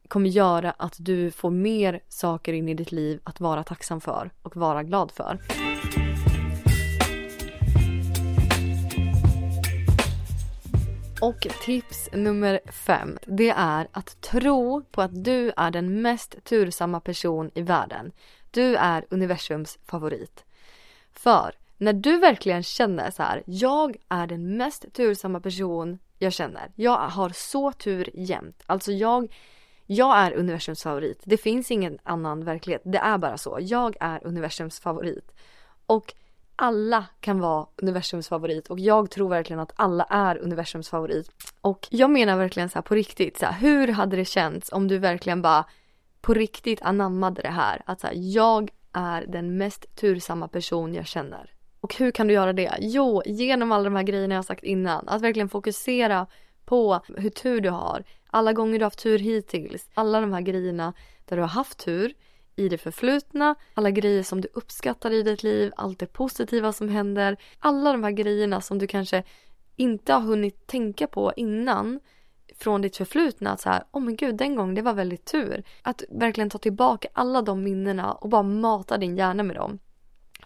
kommer 0.07 0.29
göra 0.29 0.71
att 0.71 0.95
du 0.99 1.31
får 1.31 1.51
mer 1.51 2.01
saker 2.07 2.53
in 2.53 2.69
i 2.69 2.73
ditt 2.73 2.91
liv 2.91 3.19
att 3.23 3.39
vara 3.39 3.63
tacksam 3.63 4.01
för 4.01 4.31
och 4.41 4.55
vara 4.55 4.83
glad 4.83 5.11
för. 5.11 5.39
Och 11.21 11.47
tips 11.61 12.09
nummer 12.13 12.59
fem, 12.71 13.17
det 13.27 13.49
är 13.49 13.87
att 13.91 14.21
tro 14.21 14.83
på 14.91 15.01
att 15.01 15.23
du 15.23 15.51
är 15.57 15.71
den 15.71 16.01
mest 16.01 16.43
tursamma 16.43 16.99
person 16.99 17.51
i 17.55 17.61
världen. 17.61 18.11
Du 18.51 18.75
är 18.75 19.05
universums 19.09 19.77
favorit. 19.85 20.45
För 21.11 21.55
när 21.77 21.93
du 21.93 22.19
verkligen 22.19 22.63
känner 22.63 23.11
så 23.11 23.23
här, 23.23 23.43
jag 23.45 23.95
är 24.09 24.27
den 24.27 24.57
mest 24.57 24.93
tursamma 24.93 25.39
person 25.39 25.99
jag 26.19 26.33
känner. 26.33 26.71
Jag 26.75 26.97
har 26.97 27.29
så 27.29 27.71
tur 27.71 28.09
jämt. 28.13 28.63
Alltså 28.65 28.91
jag, 28.91 29.35
jag 29.85 30.17
är 30.17 30.33
universums 30.33 30.83
favorit. 30.83 31.21
Det 31.23 31.37
finns 31.37 31.71
ingen 31.71 31.99
annan 32.03 32.43
verklighet. 32.43 32.81
Det 32.85 32.97
är 32.97 33.17
bara 33.17 33.37
så. 33.37 33.57
Jag 33.61 33.95
är 33.99 34.27
universums 34.27 34.79
favorit. 34.79 35.31
Och 35.85 36.13
alla 36.55 37.05
kan 37.19 37.39
vara 37.39 37.65
universums 37.75 38.27
favorit 38.27 38.67
och 38.67 38.79
jag 38.79 39.11
tror 39.11 39.29
verkligen 39.29 39.59
att 39.59 39.73
alla 39.75 40.03
är 40.03 40.37
universums 40.37 40.89
favorit. 40.89 41.31
Och 41.61 41.87
jag 41.91 42.09
menar 42.09 42.37
verkligen 42.37 42.69
så 42.69 42.75
här 42.75 42.81
på 42.83 42.95
riktigt, 42.95 43.37
så 43.37 43.45
här, 43.45 43.59
hur 43.59 43.87
hade 43.87 44.15
det 44.15 44.25
känts 44.25 44.71
om 44.71 44.87
du 44.87 44.97
verkligen 44.97 45.41
bara 45.41 45.65
på 46.21 46.33
riktigt 46.33 46.81
anammade 46.81 47.41
det 47.41 47.49
här? 47.49 47.81
Att 47.85 47.99
så 47.99 48.07
här, 48.07 48.13
jag 48.17 48.71
är 48.93 49.25
den 49.27 49.57
mest 49.57 49.95
tursamma 49.95 50.47
person 50.47 50.93
jag 50.93 51.07
känner. 51.07 51.51
Och 51.81 51.95
hur 51.95 52.11
kan 52.11 52.27
du 52.27 52.33
göra 52.33 52.53
det? 52.53 52.77
Jo, 52.79 53.21
genom 53.25 53.71
alla 53.71 53.83
de 53.83 53.95
här 53.95 54.03
grejerna 54.03 54.35
jag 54.35 54.45
sagt 54.45 54.63
innan. 54.63 55.07
Att 55.07 55.21
verkligen 55.21 55.49
fokusera 55.49 56.27
på 56.65 56.99
hur 57.17 57.29
tur 57.29 57.61
du 57.61 57.69
har. 57.69 58.03
Alla 58.27 58.53
gånger 58.53 58.79
du 58.79 58.85
har 58.85 58.89
haft 58.89 59.03
tur 59.03 59.19
hittills. 59.19 59.89
Alla 59.93 60.21
de 60.21 60.33
här 60.33 60.41
grejerna 60.41 60.93
där 61.25 61.35
du 61.35 61.41
har 61.41 61.49
haft 61.49 61.85
tur 61.85 62.13
i 62.55 62.69
det 62.69 62.77
förflutna, 62.77 63.55
alla 63.73 63.91
grejer 63.91 64.23
som 64.23 64.41
du 64.41 64.47
uppskattar 64.53 65.11
i 65.11 65.23
ditt 65.23 65.43
liv, 65.43 65.71
allt 65.75 65.99
det 65.99 66.05
positiva 66.05 66.73
som 66.73 66.89
händer, 66.89 67.37
alla 67.59 67.91
de 67.91 68.03
här 68.03 68.11
grejerna 68.11 68.61
som 68.61 68.77
du 68.77 68.87
kanske 68.87 69.23
inte 69.75 70.13
har 70.13 70.21
hunnit 70.21 70.67
tänka 70.67 71.07
på 71.07 71.33
innan 71.35 71.99
från 72.57 72.81
ditt 72.81 72.97
förflutna 72.97 73.51
att 73.51 73.61
så 73.61 73.69
här, 73.69 73.83
oh 73.91 74.01
men 74.01 74.15
gud 74.15 74.35
den 74.35 74.55
gången 74.55 74.75
det 74.75 74.81
var 74.81 74.93
väldigt 74.93 75.25
tur. 75.25 75.63
Att 75.81 76.03
verkligen 76.09 76.49
ta 76.49 76.57
tillbaka 76.57 77.07
alla 77.13 77.41
de 77.41 77.63
minnena 77.63 78.13
och 78.13 78.29
bara 78.29 78.43
mata 78.43 78.97
din 78.97 79.17
hjärna 79.17 79.43
med 79.43 79.55
dem. 79.55 79.79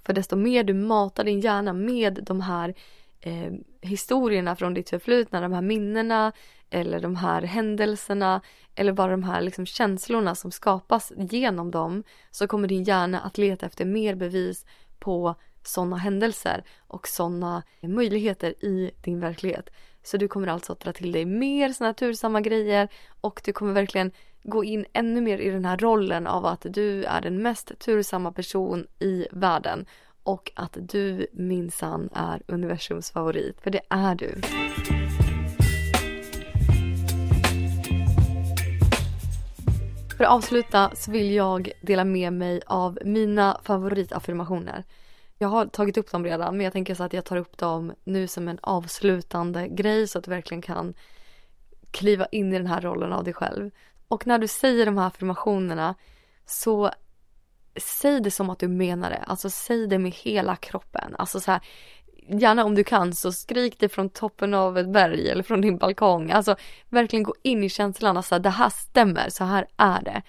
För 0.06 0.14
desto 0.14 0.36
mer 0.36 0.64
du 0.64 0.74
matar 0.74 1.24
din 1.24 1.40
hjärna 1.40 1.74
med 1.74 2.20
de 2.24 2.42
här 2.42 2.76
eh, 3.20 3.54
historierna 3.82 4.56
från 4.56 4.74
ditt 4.74 4.90
förflutna, 4.90 5.42
de 5.42 5.54
här 5.54 5.62
minnena 5.62 6.32
eller 6.70 7.00
de 7.00 7.16
här 7.16 7.42
händelserna 7.42 8.42
eller 8.76 8.94
bara 8.94 9.12
de 9.12 9.24
här 9.24 9.42
liksom 9.42 9.66
känslorna 9.66 10.36
som 10.36 10.52
skapas 10.52 11.12
genom 11.18 11.72
dem 11.72 12.04
så 12.32 12.48
kommer 12.48 12.68
din 12.68 12.84
hjärna 12.84 13.20
att 13.20 13.38
leta 13.38 13.66
efter 13.66 13.86
mer 13.86 14.16
bevis 14.16 14.66
på 15.00 15.36
sådana 15.64 15.98
händelser 15.98 16.64
och 16.88 17.08
sådana 17.08 17.64
möjligheter 17.82 18.66
i 18.66 18.92
din 19.02 19.20
verklighet. 19.20 19.70
Så 20.04 20.18
du 20.18 20.28
kommer 20.28 20.48
alltså 20.48 20.74
att 20.74 20.80
dra 20.80 20.94
till 20.94 21.12
dig 21.12 21.26
mer 21.26 21.70
sådana 21.72 21.94
tursamma 21.94 22.42
grejer 22.42 22.88
och 23.22 23.42
du 23.46 23.54
kommer 23.54 23.74
verkligen 23.74 24.12
gå 24.44 24.64
in 24.64 24.86
ännu 24.94 25.22
mer 25.22 25.38
i 25.38 25.50
den 25.50 25.66
här 25.66 25.78
rollen 25.78 26.28
av 26.28 26.46
att 26.46 26.66
du 26.70 27.04
är 27.04 27.22
den 27.22 27.42
mest 27.42 27.80
tursamma 27.80 28.32
person 28.32 28.88
i 29.00 29.28
världen 29.32 29.86
och 30.30 30.52
att 30.56 30.78
du 30.80 31.28
minsann 31.32 32.10
är 32.14 32.42
universums 32.48 33.12
favorit, 33.12 33.62
för 33.62 33.72
det 33.72 33.82
är 33.90 34.16
du. 34.16 34.42
För 40.18 40.24
att 40.24 40.32
avsluta 40.32 40.92
så 40.96 41.12
vill 41.12 41.32
jag 41.32 41.72
dela 41.82 42.04
med 42.04 42.34
mig 42.34 42.62
av 42.66 43.00
mina 43.06 43.60
favoritaffirmationer. 43.64 44.84
Jag 45.38 45.48
har 45.48 45.66
tagit 45.66 45.98
upp 45.98 46.12
dem 46.12 46.26
redan 46.26 46.58
men 46.58 46.64
jag 46.64 46.74
tänker 46.74 46.96
så 46.96 47.04
att 47.04 47.14
jag 47.14 47.26
tar 47.26 47.38
upp 47.38 47.58
dem 47.58 47.94
nu 48.04 48.28
som 48.28 48.48
en 48.48 48.60
avslutande 48.62 49.68
grej 49.68 50.08
så 50.08 50.18
att 50.18 50.24
du 50.24 50.32
verkligen 50.32 50.62
kan 50.62 50.94
kliva 51.92 52.26
in 52.26 52.54
i 52.54 52.58
den 52.58 52.68
här 52.68 52.82
rollen 52.82 53.14
av 53.14 53.24
dig 53.24 53.34
själv. 53.34 53.72
Och 54.08 54.28
när 54.28 54.38
du 54.38 54.48
säger 54.48 54.86
de 54.86 54.98
här 54.98 55.08
affirmationerna 55.08 55.96
så 56.46 56.92
säg 57.80 58.22
det 58.22 58.32
som 58.32 58.50
att 58.50 58.60
du 58.60 58.68
menar 58.68 59.10
det. 59.10 59.24
Alltså 59.28 59.50
säg 59.50 59.88
det 59.88 60.00
med 60.00 60.12
hela 60.12 60.56
kroppen. 60.56 61.16
Alltså 61.18 61.40
så 61.40 61.52
här, 61.52 61.62
gärna 62.30 62.64
om 62.66 62.76
du 62.76 62.84
kan 62.84 63.14
så 63.14 63.32
skrik 63.32 63.80
det 63.80 63.90
från 63.90 64.10
toppen 64.10 64.54
av 64.54 64.78
ett 64.78 64.94
berg 64.94 65.30
eller 65.30 65.44
från 65.44 65.62
din 65.62 65.78
balkong. 65.78 66.32
Alltså 66.32 66.56
verkligen 66.90 67.24
gå 67.24 67.36
in 67.44 67.64
i 67.64 67.70
känslan, 67.70 68.18
alltså 68.18 68.40
det 68.40 68.50
här 68.50 68.70
stämmer, 68.70 69.30
så 69.30 69.44
här 69.44 69.68
är 69.78 70.02
det. 70.02 70.22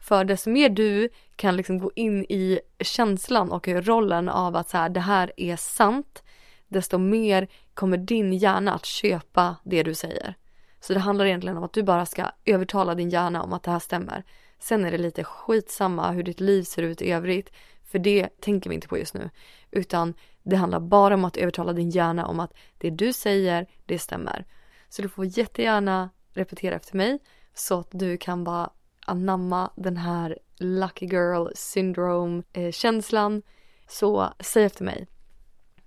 För 0.00 0.24
desto 0.24 0.50
mer 0.50 0.68
du 0.68 1.08
kan 1.36 1.56
liksom 1.56 1.78
gå 1.78 1.90
in 1.94 2.24
i 2.24 2.60
känslan 2.80 3.52
och 3.52 3.68
rollen 3.68 4.28
av 4.28 4.56
att 4.56 4.68
så 4.68 4.76
här, 4.76 4.88
det 4.88 5.00
här 5.00 5.32
är 5.36 5.56
sant, 5.56 6.22
desto 6.68 6.98
mer 6.98 7.48
kommer 7.74 7.96
din 7.96 8.32
hjärna 8.32 8.74
att 8.74 8.86
köpa 8.86 9.56
det 9.64 9.82
du 9.82 9.94
säger. 9.94 10.34
Så 10.80 10.94
det 10.94 11.00
handlar 11.00 11.24
egentligen 11.24 11.56
om 11.56 11.64
att 11.64 11.72
du 11.72 11.82
bara 11.82 12.06
ska 12.06 12.30
övertala 12.44 12.94
din 12.94 13.10
hjärna 13.10 13.42
om 13.42 13.52
att 13.52 13.62
det 13.62 13.70
här 13.70 13.78
stämmer. 13.78 14.24
Sen 14.60 14.84
är 14.84 14.90
det 14.90 14.98
lite 14.98 15.24
skitsamma 15.24 16.10
hur 16.10 16.22
ditt 16.22 16.40
liv 16.40 16.62
ser 16.62 16.82
ut 16.82 17.02
i 17.02 17.10
övrigt, 17.10 17.50
för 17.84 17.98
det 17.98 18.40
tänker 18.40 18.70
vi 18.70 18.74
inte 18.74 18.88
på 18.88 18.98
just 18.98 19.14
nu. 19.14 19.30
Utan 19.70 20.14
det 20.42 20.56
handlar 20.56 20.80
bara 20.80 21.14
om 21.14 21.24
att 21.24 21.36
övertala 21.36 21.72
din 21.72 21.90
hjärna 21.90 22.26
om 22.26 22.40
att 22.40 22.54
det 22.78 22.90
du 22.90 23.12
säger, 23.12 23.66
det 23.86 23.98
stämmer. 23.98 24.46
Så 24.88 25.02
du 25.02 25.08
får 25.08 25.24
jättegärna 25.24 26.10
repetera 26.32 26.74
efter 26.74 26.96
mig 26.96 27.18
så 27.54 27.78
att 27.78 27.88
du 27.90 28.16
kan 28.16 28.44
bara 28.44 28.70
anamma 29.06 29.70
den 29.76 29.96
här 29.96 30.38
lucky 30.56 31.06
girl 31.06 31.48
syndrome-känslan. 31.54 33.36
Eh, 33.36 33.42
så 33.88 34.32
säg 34.40 34.64
efter 34.64 34.84
mig. 34.84 35.06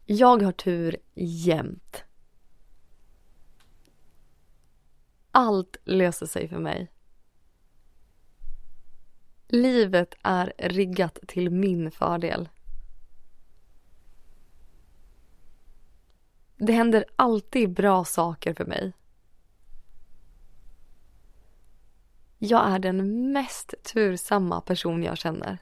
Jag 0.05 0.41
har 0.41 0.51
tur 0.51 0.97
jämt. 1.15 2.03
Allt 5.31 5.77
löser 5.83 6.25
sig 6.25 6.47
för 6.47 6.59
mig. 6.59 6.91
Livet 9.55 10.15
är 10.23 10.53
riggat 10.57 11.19
till 11.27 11.49
min 11.49 11.91
fördel. 11.91 12.49
Det 16.57 16.73
händer 16.73 17.05
alltid 17.15 17.73
bra 17.73 18.05
saker 18.05 18.53
för 18.53 18.65
mig. 18.65 18.93
Jag 22.37 22.67
är 22.67 22.79
den 22.79 23.31
mest 23.31 23.73
tursamma 23.83 24.61
person 24.61 25.03
jag 25.03 25.17
känner. 25.17 25.57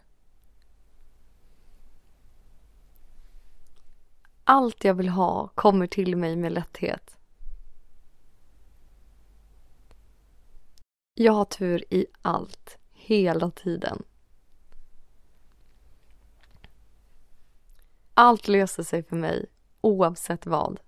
Allt 4.44 4.84
jag 4.84 4.94
vill 4.94 5.10
ha 5.10 5.48
kommer 5.48 5.88
till 5.88 6.16
mig 6.16 6.36
med 6.36 6.52
lätthet. 6.52 7.18
Jag 11.14 11.34
har 11.34 11.46
tur 11.46 11.94
i 11.94 12.06
allt, 12.22 12.78
hela 13.06 13.52
tiden. 13.52 14.04
Allt 18.14 18.48
löser 18.48 18.84
sig 18.84 19.04
för 19.04 19.16
mig, 19.16 19.46
oavsett 19.82 20.46
vad. 20.46 20.80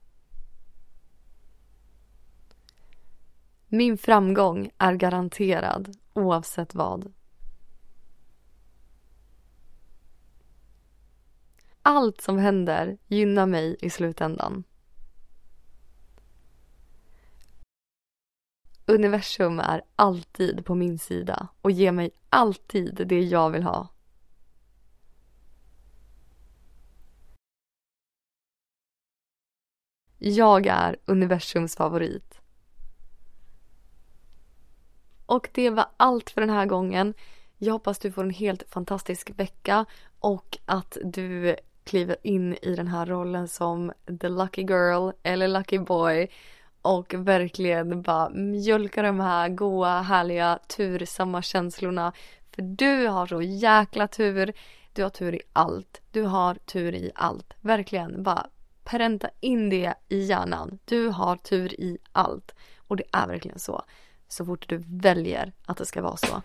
Min 3.67 3.97
framgång 3.97 4.71
är 4.77 4.93
garanterad, 4.93 5.97
oavsett 6.13 6.75
vad. 6.75 7.13
Allt 11.81 12.21
som 12.21 12.37
händer 12.37 12.97
gynnar 13.07 13.45
mig 13.45 13.77
i 13.81 13.89
slutändan. 13.89 14.63
Universum 18.85 19.59
är 19.59 19.81
alltid 19.95 20.65
på 20.65 20.75
min 20.75 20.99
sida 20.99 21.47
och 21.61 21.71
ger 21.71 21.91
mig 21.91 22.11
alltid 22.29 23.07
det 23.07 23.21
jag 23.21 23.49
vill 23.49 23.63
ha. 23.63 23.87
Jag 30.17 30.67
är 30.67 30.97
universums 31.05 31.75
favorit. 31.75 32.41
Och 35.25 35.49
det 35.53 35.69
var 35.69 35.85
allt 35.97 36.29
för 36.29 36.41
den 36.41 36.49
här 36.49 36.65
gången. 36.65 37.13
Jag 37.57 37.73
hoppas 37.73 37.99
du 37.99 38.11
får 38.11 38.23
en 38.23 38.29
helt 38.29 38.63
fantastisk 38.69 39.31
vecka 39.35 39.85
och 40.19 40.57
att 40.65 40.97
du 41.03 41.55
kliver 41.83 42.17
in 42.23 42.53
i 42.61 42.75
den 42.75 42.87
här 42.87 43.05
rollen 43.05 43.47
som 43.47 43.91
the 44.21 44.29
lucky 44.29 44.61
girl 44.61 45.11
eller 45.23 45.47
lucky 45.47 45.79
boy 45.79 46.31
och 46.83 47.13
verkligen 47.13 48.01
bara 48.01 48.29
mjölka 48.29 49.01
de 49.01 49.19
här 49.19 49.49
goa, 49.49 50.01
härliga, 50.01 50.59
tursamma 50.67 51.41
känslorna. 51.41 52.13
För 52.55 52.61
du 52.61 53.07
har 53.07 53.27
så 53.27 53.41
jäkla 53.41 54.07
tur. 54.07 54.53
Du 54.93 55.03
har 55.03 55.09
tur 55.09 55.35
i 55.35 55.41
allt. 55.53 56.01
Du 56.11 56.23
har 56.23 56.55
tur 56.55 56.95
i 56.95 57.11
allt. 57.15 57.53
Verkligen, 57.61 58.23
bara 58.23 58.47
pränta 58.83 59.29
in 59.39 59.69
det 59.69 59.93
i 60.09 60.19
hjärnan. 60.19 60.79
Du 60.85 61.07
har 61.07 61.35
tur 61.35 61.73
i 61.81 61.97
allt. 62.11 62.55
Och 62.77 62.97
det 62.97 63.03
är 63.11 63.27
verkligen 63.27 63.59
så. 63.59 63.83
Så 64.27 64.45
fort 64.45 64.69
du 64.69 64.83
väljer 64.87 65.53
att 65.65 65.77
det 65.77 65.85
ska 65.85 66.01
vara 66.01 66.17
så. 66.17 66.41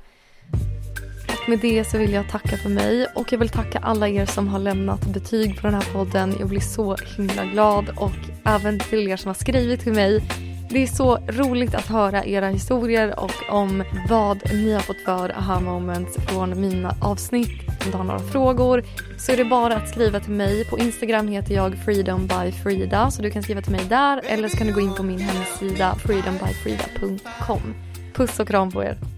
Med 1.49 1.59
det 1.59 1.85
så 1.85 1.99
vill 1.99 2.13
jag 2.13 2.29
tacka 2.29 2.57
för 2.57 2.69
mig 2.69 3.07
och 3.15 3.33
jag 3.33 3.39
vill 3.39 3.49
tacka 3.49 3.79
alla 3.79 4.09
er 4.09 4.27
som 4.27 4.49
har 4.49 4.59
lämnat 4.59 5.07
betyg 5.07 5.61
på 5.61 5.67
den 5.67 5.75
här 5.75 5.93
podden. 5.93 6.35
Jag 6.39 6.49
blir 6.49 6.61
så 6.61 6.97
himla 7.17 7.45
glad 7.45 7.89
och 7.97 8.13
även 8.45 8.79
till 8.79 9.09
er 9.09 9.17
som 9.17 9.29
har 9.29 9.35
skrivit 9.35 9.81
till 9.81 9.93
mig. 9.93 10.23
Det 10.71 10.83
är 10.83 10.87
så 10.87 11.17
roligt 11.17 11.75
att 11.75 11.87
höra 11.87 12.25
era 12.25 12.49
historier 12.49 13.21
och 13.21 13.33
om 13.51 13.85
vad 14.09 14.53
ni 14.53 14.73
har 14.73 14.81
fått 14.81 15.01
för 15.05 15.39
aha 15.39 15.61
moments 15.61 16.17
från 16.17 16.61
mina 16.61 16.97
avsnitt. 17.01 17.69
Om 17.85 17.91
du 17.91 17.97
har 17.97 18.05
några 18.05 18.19
frågor 18.19 18.85
så 19.19 19.33
är 19.33 19.37
det 19.37 19.45
bara 19.45 19.77
att 19.77 19.89
skriva 19.89 20.21
till 20.21 20.33
mig. 20.33 20.65
På 20.65 20.79
Instagram 20.79 21.29
heter 21.29 21.55
jag 21.55 21.79
Freedom 21.85 22.27
by 22.27 22.53
Frida 22.53 23.11
så 23.11 23.23
du 23.23 23.31
kan 23.31 23.43
skriva 23.43 23.63
till 23.63 23.73
mig 23.73 23.85
där 23.89 24.21
eller 24.25 24.49
så 24.49 24.57
kan 24.57 24.67
du 24.67 24.73
gå 24.73 24.81
in 24.81 24.95
på 24.95 25.03
min 25.03 25.21
hemsida 25.21 25.95
freedombyfrida.com. 25.95 27.75
Puss 28.15 28.41
och 28.41 28.49
kram 28.49 28.71
på 28.71 28.85
er! 28.85 29.18